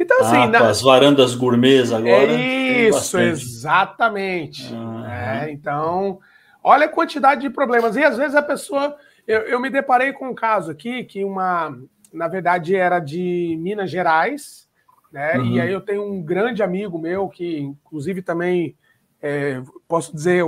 Então, 0.00 0.18
assim. 0.20 0.36
Ah, 0.36 0.46
na... 0.46 0.68
As 0.70 0.80
varandas 0.80 1.34
gourmets 1.34 1.92
agora. 1.92 2.32
É 2.32 2.88
isso, 2.88 3.18
exatamente. 3.18 4.72
Uhum. 4.72 5.06
É, 5.06 5.50
então, 5.52 6.18
olha 6.64 6.86
a 6.86 6.88
quantidade 6.88 7.42
de 7.42 7.50
problemas. 7.50 7.96
E 7.96 8.02
às 8.02 8.16
vezes 8.16 8.34
a 8.34 8.42
pessoa. 8.42 8.96
Eu, 9.28 9.40
eu 9.42 9.60
me 9.60 9.68
deparei 9.68 10.12
com 10.12 10.30
um 10.30 10.34
caso 10.34 10.70
aqui 10.70 11.04
que 11.04 11.22
uma. 11.22 11.76
Na 12.12 12.26
verdade, 12.26 12.74
era 12.74 12.98
de 12.98 13.56
Minas 13.60 13.90
Gerais, 13.90 14.66
né? 15.12 15.36
Uhum. 15.36 15.52
E 15.52 15.60
aí 15.60 15.72
eu 15.72 15.82
tenho 15.82 16.02
um 16.02 16.22
grande 16.22 16.62
amigo 16.62 16.98
meu 16.98 17.28
que, 17.28 17.60
inclusive, 17.60 18.22
também 18.22 18.74
é, 19.22 19.62
posso 19.86 20.12
dizer, 20.12 20.42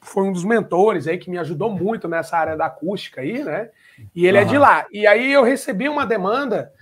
foi 0.00 0.24
um 0.24 0.32
dos 0.32 0.42
mentores 0.42 1.06
aí 1.06 1.18
que 1.18 1.30
me 1.30 1.38
ajudou 1.38 1.70
muito 1.70 2.08
nessa 2.08 2.36
área 2.36 2.56
da 2.56 2.66
acústica 2.66 3.20
aí, 3.20 3.44
né? 3.44 3.68
E 4.14 4.26
ele 4.26 4.38
uhum. 4.38 4.42
é 4.42 4.46
de 4.46 4.58
lá. 4.58 4.86
E 4.90 5.06
aí 5.06 5.30
eu 5.30 5.44
recebi 5.44 5.88
uma 5.88 6.06
demanda 6.06 6.72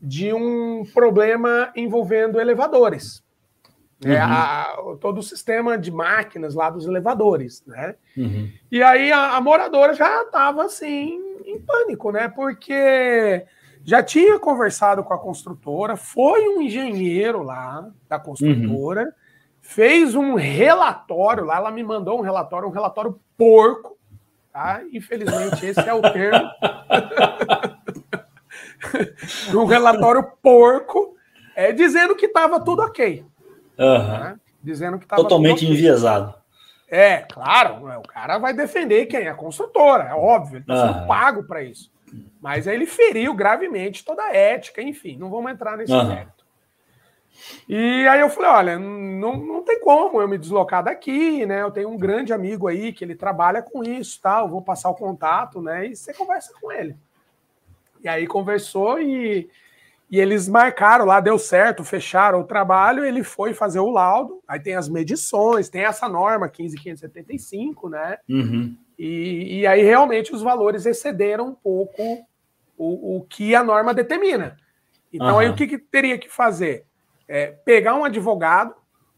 de 0.00 0.32
um 0.32 0.84
problema 0.94 1.72
envolvendo 1.74 2.40
elevadores. 2.40 3.22
Né? 4.04 4.14
Uhum. 4.14 4.32
a, 4.32 4.96
todo 5.00 5.18
o 5.18 5.22
sistema 5.24 5.76
de 5.76 5.90
máquinas 5.90 6.54
lá 6.54 6.70
dos 6.70 6.86
elevadores, 6.86 7.64
né? 7.66 7.96
Uhum. 8.16 8.48
E 8.70 8.80
aí 8.80 9.10
a, 9.10 9.36
a 9.36 9.40
moradora 9.40 9.92
já 9.92 10.22
estava 10.22 10.64
assim 10.64 11.20
em 11.44 11.60
pânico, 11.60 12.12
né? 12.12 12.28
Porque 12.28 13.44
já 13.82 14.00
tinha 14.00 14.38
conversado 14.38 15.02
com 15.02 15.12
a 15.12 15.18
construtora, 15.18 15.96
foi 15.96 16.48
um 16.48 16.62
engenheiro 16.62 17.42
lá 17.42 17.90
da 18.08 18.20
construtora, 18.20 19.02
uhum. 19.02 19.12
fez 19.60 20.14
um 20.14 20.34
relatório 20.34 21.44
lá, 21.44 21.56
ela 21.56 21.70
me 21.72 21.82
mandou 21.82 22.20
um 22.20 22.22
relatório, 22.22 22.68
um 22.68 22.72
relatório 22.72 23.18
porco, 23.36 23.98
tá? 24.52 24.80
Infelizmente 24.92 25.66
esse 25.66 25.80
é 25.80 25.92
o 25.92 26.02
termo. 26.02 26.48
um 29.54 29.64
relatório 29.64 30.22
porco, 30.42 31.16
é, 31.54 31.72
dizendo 31.72 32.14
que 32.14 32.26
estava 32.26 32.60
tudo 32.60 32.82
ok. 32.82 33.24
Uhum. 33.78 34.08
Né? 34.08 34.40
Dizendo 34.62 34.98
que 34.98 35.04
estava 35.04 35.22
Totalmente 35.22 35.64
okay. 35.64 35.70
enviesado. 35.70 36.34
É, 36.90 37.18
claro, 37.18 37.86
o 37.98 38.08
cara 38.08 38.38
vai 38.38 38.54
defender 38.54 39.06
quem? 39.06 39.28
A 39.28 39.34
construtora, 39.34 40.04
é 40.04 40.14
óbvio, 40.14 40.56
ele 40.56 40.62
está 40.62 40.86
sendo 40.86 41.00
uhum. 41.00 41.06
pago 41.06 41.44
para 41.44 41.62
isso. 41.62 41.92
Mas 42.40 42.66
aí 42.66 42.74
ele 42.74 42.86
feriu 42.86 43.34
gravemente 43.34 44.04
toda 44.04 44.22
a 44.22 44.34
ética, 44.34 44.80
enfim, 44.80 45.16
não 45.18 45.28
vamos 45.28 45.52
entrar 45.52 45.76
nesse 45.76 45.92
uhum. 45.92 46.08
mérito. 46.08 46.38
E 47.68 48.06
aí 48.08 48.20
eu 48.20 48.30
falei, 48.30 48.50
olha, 48.50 48.78
não, 48.78 49.36
não 49.36 49.62
tem 49.62 49.80
como 49.80 50.20
eu 50.20 50.26
me 50.26 50.38
deslocar 50.38 50.82
daqui, 50.82 51.44
né? 51.46 51.62
Eu 51.62 51.70
tenho 51.70 51.88
um 51.88 51.96
grande 51.96 52.32
amigo 52.32 52.66
aí 52.66 52.92
que 52.92 53.04
ele 53.04 53.14
trabalha 53.14 53.62
com 53.62 53.84
isso, 53.84 54.18
tal, 54.20 54.44
tá? 54.44 54.50
vou 54.50 54.62
passar 54.62 54.88
o 54.90 54.94
contato, 54.94 55.60
né? 55.60 55.86
E 55.86 55.96
você 55.96 56.12
conversa 56.12 56.52
com 56.60 56.72
ele. 56.72 56.96
E 58.02 58.08
aí 58.08 58.26
conversou 58.26 59.00
e, 59.00 59.48
e 60.10 60.18
eles 60.18 60.48
marcaram 60.48 61.04
lá, 61.04 61.20
deu 61.20 61.38
certo, 61.38 61.84
fecharam 61.84 62.40
o 62.40 62.44
trabalho, 62.44 63.04
ele 63.04 63.22
foi 63.22 63.52
fazer 63.52 63.80
o 63.80 63.90
laudo, 63.90 64.40
aí 64.46 64.58
tem 64.58 64.74
as 64.74 64.88
medições, 64.88 65.68
tem 65.68 65.84
essa 65.84 66.08
norma 66.08 66.48
15575, 66.48 67.88
né? 67.88 68.18
Uhum. 68.28 68.76
E, 68.98 69.60
e 69.60 69.66
aí 69.66 69.82
realmente 69.82 70.34
os 70.34 70.42
valores 70.42 70.86
excederam 70.86 71.48
um 71.48 71.54
pouco 71.54 72.26
o, 72.76 73.16
o 73.16 73.26
que 73.28 73.54
a 73.54 73.62
norma 73.62 73.92
determina. 73.92 74.56
Então 75.12 75.34
uhum. 75.34 75.38
aí 75.38 75.48
o 75.48 75.54
que, 75.54 75.66
que, 75.66 75.78
teria 75.78 76.18
que 76.18 76.28
fazer? 76.28 76.84
É, 77.26 77.48
pegar 77.48 77.94
um 77.94 78.04
advogado, 78.04 78.74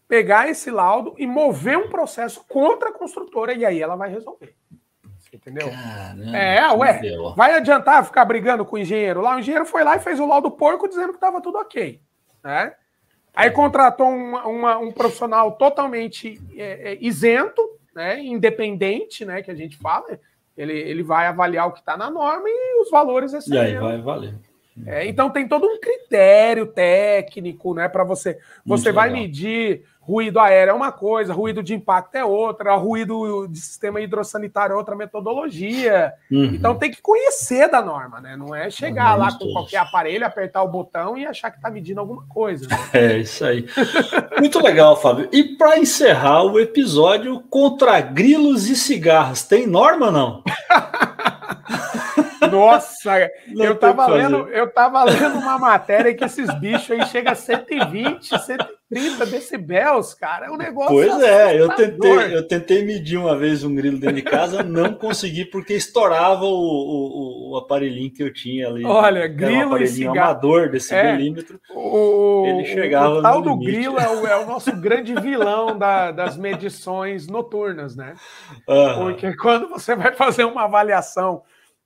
pegar 0.09 0.49
esse 0.49 0.71
laudo 0.71 1.15
e 1.17 1.27
mover 1.27 1.79
um 1.79 1.89
processo 1.89 2.45
contra 2.49 2.89
a 2.89 2.93
construtora 2.93 3.55
e 3.55 3.65
aí 3.65 3.81
ela 3.81 3.95
vai 3.95 4.11
resolver. 4.11 4.57
Entendeu? 5.33 5.71
Caramba, 5.71 6.37
é, 6.37 6.73
ué. 6.73 7.01
Vai 7.37 7.55
adiantar 7.55 8.05
ficar 8.05 8.25
brigando 8.25 8.65
com 8.65 8.77
o 8.77 8.79
engenheiro 8.79 9.21
lá? 9.21 9.37
O 9.37 9.39
engenheiro 9.39 9.65
foi 9.65 9.85
lá 9.85 9.97
e 9.97 10.01
fez 10.01 10.19
o 10.19 10.27
laudo 10.27 10.51
porco 10.51 10.89
dizendo 10.89 11.11
que 11.11 11.15
estava 11.15 11.41
tudo 11.41 11.59
ok. 11.59 12.01
Né? 12.43 12.73
Aí 13.35 13.49
é. 13.49 13.51
contratou 13.51 14.09
uma, 14.09 14.47
uma, 14.47 14.79
um 14.79 14.91
profissional 14.91 15.53
totalmente 15.53 16.41
é, 16.57 16.93
é, 16.93 16.99
isento, 17.01 17.63
né, 17.95 18.21
independente, 18.21 19.25
né, 19.25 19.43
que 19.43 19.51
a 19.51 19.55
gente 19.55 19.77
fala, 19.77 20.19
ele, 20.57 20.73
ele 20.73 21.03
vai 21.03 21.27
avaliar 21.27 21.69
o 21.69 21.73
que 21.73 21.81
está 21.81 21.97
na 21.97 22.11
norma 22.11 22.45
e 22.49 22.83
os 22.83 22.91
valores 22.91 23.33
excederam. 23.33 23.69
E 23.69 23.77
aí 23.77 23.79
vai 23.79 23.99
valer. 24.03 24.35
É, 24.87 25.07
então 25.07 25.31
tem 25.31 25.47
todo 25.47 25.67
um 25.67 25.79
critério 25.79 26.67
técnico, 26.67 27.75
né, 27.75 27.89
para 27.89 28.05
você. 28.05 28.35
Você 28.65 28.89
Muito 28.89 28.93
vai 28.95 29.09
legal. 29.09 29.23
medir 29.23 29.85
ruído 30.11 30.41
aéreo 30.41 30.73
é 30.73 30.75
uma 30.75 30.91
coisa, 30.91 31.33
ruído 31.33 31.63
de 31.63 31.73
impacto 31.73 32.17
é 32.17 32.25
outra, 32.25 32.75
ruído 32.75 33.47
de 33.47 33.61
sistema 33.61 34.01
hidrossanitário 34.01 34.75
é 34.75 34.77
outra 34.77 34.97
metodologia. 34.97 36.13
Uhum. 36.31 36.47
Então 36.47 36.75
tem 36.75 36.91
que 36.91 37.01
conhecer 37.01 37.71
da 37.71 37.81
norma, 37.81 38.21
né? 38.21 38.37
Não 38.37 38.53
é 38.53 38.69
chegar 38.71 39.15
lá 39.15 39.33
com 39.33 39.53
qualquer 39.53 39.77
aparelho, 39.77 40.27
apertar 40.27 40.65
o 40.65 40.69
botão 40.69 41.17
e 41.17 41.25
achar 41.25 41.51
que 41.51 41.59
está 41.59 41.71
medindo 41.71 42.01
alguma 42.01 42.25
coisa. 42.29 42.67
Né? 42.67 42.77
É 42.93 43.19
isso 43.19 43.45
aí. 43.45 43.67
Muito 44.39 44.61
legal, 44.61 45.01
Fábio. 45.01 45.29
E 45.33 45.45
para 45.57 45.79
encerrar 45.79 46.43
o 46.43 46.59
episódio 46.59 47.41
contra 47.49 48.01
grilos 48.01 48.69
e 48.69 48.75
cigarros, 48.75 49.45
tem 49.45 49.67
norma 49.67 50.07
ou 50.07 50.13
não? 50.13 50.43
Nossa, 52.57 53.31
eu 53.57 53.77
tava, 53.77 54.07
lendo, 54.07 54.49
eu 54.49 54.71
tava 54.71 55.05
lendo 55.05 55.39
uma 55.39 55.59
matéria 55.59 56.15
que 56.15 56.25
esses 56.25 56.53
bichos 56.59 56.91
aí 56.91 57.07
chegam 57.07 57.33
a 57.33 57.37
120, 57.37 58.29
130 58.29 59.27
decibéis, 59.27 60.15
cara. 60.15 60.47
É 60.47 60.51
um 60.51 60.57
negócio. 60.57 60.95
Pois 60.95 61.23
é, 61.23 61.61
eu 61.61 61.69
tentei, 61.71 62.37
eu 62.37 62.47
tentei 62.47 62.85
medir 62.85 63.19
uma 63.19 63.37
vez 63.37 63.63
um 63.63 63.75
grilo 63.75 63.99
dentro 63.99 64.17
de 64.17 64.23
casa, 64.23 64.63
não 64.63 64.95
consegui 64.95 65.45
porque 65.45 65.75
estourava 65.75 66.45
o, 66.45 66.49
o, 66.49 67.53
o 67.53 67.57
aparelhinho 67.57 68.13
que 68.13 68.23
eu 68.23 68.33
tinha 68.33 68.69
ali. 68.69 68.85
Olha, 68.85 69.27
grilo 69.27 69.75
um 69.75 69.79
e 69.79 69.87
cigarro. 69.87 70.19
amador 70.19 70.71
desse 70.71 70.95
é, 70.95 71.13
milímetro. 71.13 71.61
O, 71.75 72.45
ele 72.47 72.65
chegava 72.67 73.15
o 73.15 73.23
tal 73.23 73.41
do 73.41 73.57
grilo 73.57 73.99
é 73.99 74.09
o, 74.09 74.27
é 74.27 74.37
o, 74.37 74.47
nosso 74.47 74.75
grande 74.77 75.15
vilão 75.15 75.79
da, 75.79 76.11
das 76.11 76.37
medições 76.37 77.27
noturnas, 77.27 77.95
né? 77.95 78.15
Uhum. 78.69 78.95
Porque 79.05 79.37
quando 79.37 79.69
você 79.69 79.95
vai 79.95 80.13
fazer 80.13 80.45
uma 80.45 80.65
avaliação 80.65 81.43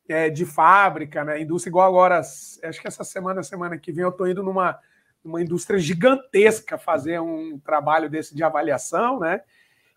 é, 0.08 0.28
de 0.28 0.44
fábrica, 0.44 1.24
né? 1.24 1.40
Indústria 1.40 1.70
igual 1.70 1.88
agora, 1.88 2.18
acho 2.18 2.80
que 2.80 2.86
essa 2.86 3.04
semana, 3.04 3.42
semana 3.42 3.78
que 3.78 3.92
vem, 3.92 4.04
eu 4.04 4.10
estou 4.10 4.28
indo 4.28 4.42
numa, 4.42 4.78
numa 5.24 5.40
indústria 5.40 5.78
gigantesca 5.78 6.76
fazer 6.76 7.20
um 7.20 7.58
trabalho 7.58 8.10
desse 8.10 8.34
de 8.34 8.42
avaliação, 8.42 9.18
né? 9.20 9.40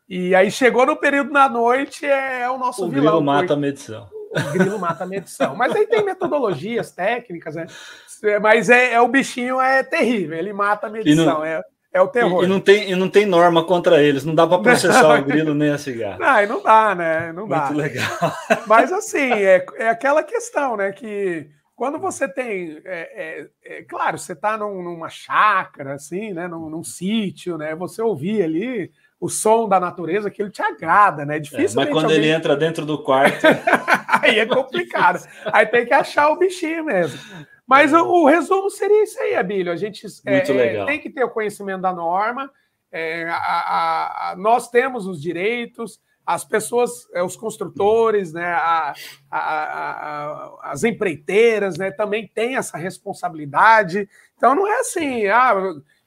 E 0.08 0.34
aí 0.34 0.50
chegou 0.50 0.86
no 0.86 0.96
período 0.96 1.34
da 1.34 1.50
noite, 1.50 2.06
é, 2.06 2.42
é 2.42 2.50
o 2.50 2.58
nosso 2.58 2.86
o 2.86 2.90
vilão. 2.90 3.18
O 3.18 3.18
grilo 3.18 3.26
mata 3.26 3.54
a 3.54 3.58
medição. 3.58 4.10
O 4.32 4.52
grilo 4.54 4.80
mata 4.80 5.04
a 5.04 5.08
medição. 5.08 5.56
Mas 5.56 5.76
aí 5.76 5.86
tem 5.86 6.04
metodologias 6.04 6.92
técnicas, 6.92 7.56
né? 7.56 7.68
Mas 8.42 8.70
é, 8.70 8.94
é 8.94 9.02
o 9.02 9.08
bichinho 9.08 9.60
é 9.60 9.84
terrível, 9.84 10.38
ele 10.38 10.54
mata 10.54 10.88
a 10.88 10.90
medição. 10.90 11.44
É, 11.44 11.62
é 11.98 12.02
o 12.02 12.08
terror. 12.08 12.44
E, 12.44 12.46
e, 12.46 12.50
não 12.50 12.60
tem, 12.60 12.92
e 12.92 12.96
não 12.96 13.10
tem 13.10 13.26
norma 13.26 13.64
contra 13.64 14.02
eles, 14.02 14.24
não 14.24 14.36
dá 14.36 14.46
para 14.46 14.62
processar 14.62 15.20
o 15.20 15.24
grilo 15.26 15.54
nem 15.54 15.72
a 15.72 15.78
cigarro. 15.78 16.20
Não, 16.20 16.48
não 16.48 16.64
dá, 16.64 16.96
né? 16.96 17.32
Não 17.34 17.48
dá. 17.48 17.66
Muito 17.66 17.78
legal. 17.78 18.08
Mas 18.68 18.92
assim, 18.92 19.32
é, 19.32 19.66
é 19.78 19.90
aquela 19.90 20.24
questão, 20.24 20.78
né? 20.78 20.92
Que 20.92 21.50
quando 21.76 22.00
você 22.00 22.28
tem. 22.28 22.82
É, 22.86 23.48
é, 23.66 23.78
é 23.80 23.84
claro, 23.84 24.18
você 24.18 24.34
está 24.34 24.58
num, 24.58 24.82
numa 24.82 25.10
chácara, 25.10 25.94
assim, 25.94 26.34
né? 26.34 26.48
Num, 26.48 26.70
num, 26.70 26.84
sítio, 26.84 27.58
né? 27.58 27.76
Você 27.76 28.02
ouvir 28.02 28.44
ali 28.44 28.92
o 29.20 29.30
som 29.30 29.68
da 29.68 29.80
natureza, 29.80 30.28
aquilo 30.28 30.50
te 30.50 30.62
agrada, 30.62 31.26
né? 31.26 31.40
Difícil. 31.40 31.82
É, 31.82 31.86
mas 31.86 31.94
quando 31.94 32.06
alguém... 32.06 32.18
ele 32.20 32.30
entra 32.30 32.56
dentro 32.56 32.86
do 32.86 33.02
quarto. 33.02 33.46
aí 34.22 34.40
é 34.40 34.46
complicado. 34.46 35.28
aí 35.46 35.66
tem 35.66 35.86
que 35.86 35.94
achar 35.94 36.30
o 36.30 36.38
bichinho 36.38 36.86
mesmo. 36.86 37.20
Mas 37.66 37.92
o, 37.94 38.04
o 38.06 38.26
resumo 38.26 38.70
seria 38.70 39.04
isso 39.04 39.20
aí, 39.20 39.36
Abílio. 39.36 39.72
A 39.72 39.76
gente 39.76 40.06
é, 40.26 40.38
é 40.38 40.86
tem 40.86 41.00
que 41.00 41.10
ter 41.10 41.24
o 41.24 41.30
conhecimento 41.30 41.82
da 41.82 41.92
norma. 41.92 42.50
É, 42.92 43.26
a, 43.26 43.36
a, 43.36 44.32
a, 44.32 44.36
nós 44.38 44.70
temos 44.70 45.06
os 45.08 45.22
direitos, 45.22 46.00
as 46.26 46.46
pessoas, 46.46 47.08
é, 47.14 47.24
os 47.24 47.36
construtores, 47.36 48.32
né, 48.34 48.58
as 50.62 50.84
empreiteiras, 50.84 51.78
né, 51.78 51.92
também 51.92 52.28
têm 52.28 52.56
essa 52.56 52.78
responsabilidade. 52.78 54.08
Então 54.38 54.56
não 54.56 54.68
é 54.68 54.80
assim, 54.80 55.28
ah, 55.28 55.56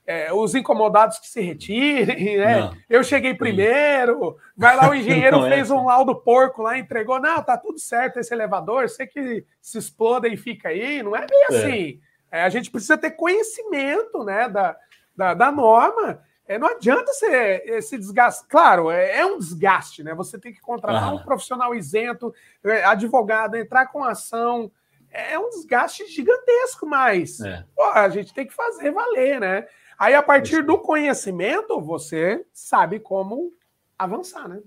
é, 0.06 0.32
os 0.32 0.54
incomodados 0.54 1.18
que 1.18 1.28
se 1.28 1.40
retirem, 1.40 2.38
né? 2.38 2.70
Eu 2.88 3.04
cheguei 3.04 3.34
primeiro, 3.34 4.36
vai 4.56 4.76
lá 4.76 4.90
o 4.90 4.94
engenheiro 4.94 5.46
é 5.46 5.50
fez 5.50 5.70
assim. 5.70 5.80
um 5.80 5.86
laudo 5.86 6.16
porco 6.16 6.62
lá, 6.62 6.78
entregou, 6.78 7.20
não, 7.20 7.42
tá 7.42 7.56
tudo 7.56 7.78
certo 7.78 8.18
esse 8.18 8.34
elevador, 8.34 8.88
sei 8.88 9.06
que 9.06 9.44
se 9.60 9.78
exploda 9.78 10.26
e 10.26 10.36
fica 10.36 10.70
aí, 10.70 11.02
não 11.02 11.14
é 11.14 11.26
bem 11.26 11.46
é. 11.50 11.56
assim. 11.56 12.00
É, 12.32 12.42
a 12.42 12.48
gente 12.48 12.70
precisa 12.70 12.96
ter 12.96 13.10
conhecimento, 13.12 14.24
né, 14.24 14.48
da, 14.48 14.76
da, 15.16 15.34
da 15.34 15.52
norma. 15.52 16.22
É, 16.46 16.58
não 16.58 16.66
adianta 16.66 17.12
ser 17.12 17.62
esse 17.64 17.96
desgaste. 17.96 18.44
Claro, 18.48 18.90
é, 18.90 19.18
é, 19.18 19.26
um 19.26 19.38
desgaste, 19.38 20.02
né? 20.02 20.14
Você 20.14 20.36
tem 20.36 20.52
que 20.52 20.60
contratar 20.60 21.04
ah. 21.04 21.12
um 21.12 21.22
profissional 21.22 21.72
isento, 21.72 22.34
é, 22.64 22.84
advogado, 22.84 23.54
entrar 23.54 23.86
com 23.86 24.02
ação. 24.02 24.70
É 25.12 25.38
um 25.38 25.48
desgaste 25.50 26.06
gigantesco, 26.08 26.86
mas 26.86 27.38
pô, 27.74 27.84
a 27.84 28.08
gente 28.08 28.34
tem 28.34 28.46
que 28.46 28.52
fazer 28.52 28.90
valer, 28.92 29.40
né? 29.40 29.66
Aí, 30.00 30.14
a 30.14 30.22
partir 30.22 30.62
do 30.62 30.78
conhecimento, 30.78 31.78
você 31.78 32.42
sabe 32.54 32.98
como 32.98 33.52
avançar, 33.98 34.48
né? 34.48 34.60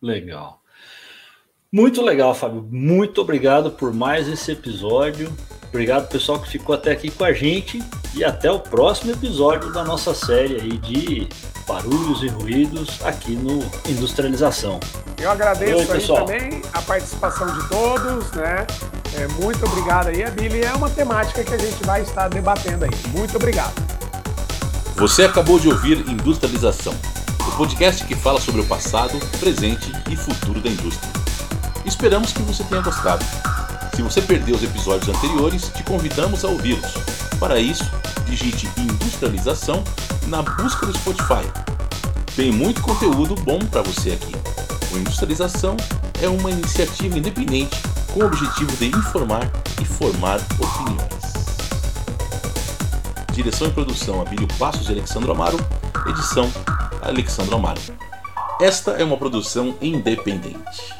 Legal. 0.00 0.62
Muito 1.70 2.00
legal, 2.00 2.34
Fábio. 2.34 2.66
Muito 2.70 3.20
obrigado 3.20 3.72
por 3.72 3.92
mais 3.92 4.26
esse 4.26 4.52
episódio. 4.52 5.30
Obrigado, 5.68 6.08
pessoal, 6.08 6.40
que 6.40 6.48
ficou 6.48 6.74
até 6.74 6.90
aqui 6.90 7.10
com 7.10 7.22
a 7.22 7.34
gente. 7.34 7.80
E 8.14 8.24
até 8.24 8.50
o 8.50 8.58
próximo 8.58 9.12
episódio 9.12 9.70
da 9.74 9.84
nossa 9.84 10.14
série 10.14 10.54
aí 10.54 10.78
de 10.78 11.28
barulhos 11.68 12.22
e 12.22 12.28
ruídos 12.28 13.04
aqui 13.04 13.36
no 13.36 13.58
Industrialização. 13.86 14.80
Eu 15.20 15.30
agradeço 15.30 15.92
Oi, 15.92 16.20
também 16.20 16.62
a 16.72 16.80
participação 16.80 17.46
de 17.46 17.68
todos, 17.68 18.32
né? 18.32 18.66
É, 19.20 19.28
muito 19.42 19.66
obrigado 19.66 20.06
aí, 20.06 20.24
Billy. 20.30 20.64
É 20.64 20.72
uma 20.72 20.88
temática 20.88 21.44
que 21.44 21.52
a 21.52 21.58
gente 21.58 21.84
vai 21.84 22.00
estar 22.00 22.28
debatendo 22.28 22.86
aí. 22.86 22.90
Muito 23.12 23.36
obrigado. 23.36 24.05
Você 24.96 25.24
acabou 25.24 25.58
de 25.58 25.68
ouvir 25.68 26.08
Industrialização, 26.08 26.94
o 27.46 27.56
podcast 27.58 28.02
que 28.06 28.14
fala 28.14 28.40
sobre 28.40 28.62
o 28.62 28.66
passado, 28.66 29.18
presente 29.38 29.92
e 30.10 30.16
futuro 30.16 30.58
da 30.58 30.70
indústria. 30.70 31.12
Esperamos 31.84 32.32
que 32.32 32.40
você 32.40 32.64
tenha 32.64 32.80
gostado. 32.80 33.22
Se 33.94 34.00
você 34.00 34.22
perdeu 34.22 34.56
os 34.56 34.62
episódios 34.62 35.14
anteriores, 35.14 35.70
te 35.74 35.82
convidamos 35.82 36.46
a 36.46 36.48
ouvi-los. 36.48 36.94
Para 37.38 37.60
isso, 37.60 37.84
digite 38.24 38.70
Industrialização 38.78 39.84
na 40.28 40.40
busca 40.40 40.86
do 40.86 40.96
Spotify. 40.96 41.46
Tem 42.34 42.50
muito 42.50 42.80
conteúdo 42.80 43.34
bom 43.42 43.58
para 43.58 43.82
você 43.82 44.12
aqui. 44.12 44.32
O 44.94 44.96
Industrialização 44.96 45.76
é 46.22 46.28
uma 46.28 46.50
iniciativa 46.50 47.18
independente 47.18 47.76
com 48.14 48.20
o 48.20 48.26
objetivo 48.26 48.74
de 48.78 48.86
informar 48.86 49.46
e 49.78 49.84
formar 49.84 50.40
opiniões. 50.58 51.35
Direção 53.36 53.68
e 53.68 53.70
produção 53.70 54.22
Abílio 54.22 54.48
Passos 54.58 54.88
e 54.88 54.92
Alexandre 54.92 55.30
Amaro. 55.30 55.58
Edição 56.08 56.50
Alexandre 57.02 57.54
Amaro. 57.54 57.80
Esta 58.58 58.92
é 58.92 59.04
uma 59.04 59.18
produção 59.18 59.76
independente. 59.82 60.94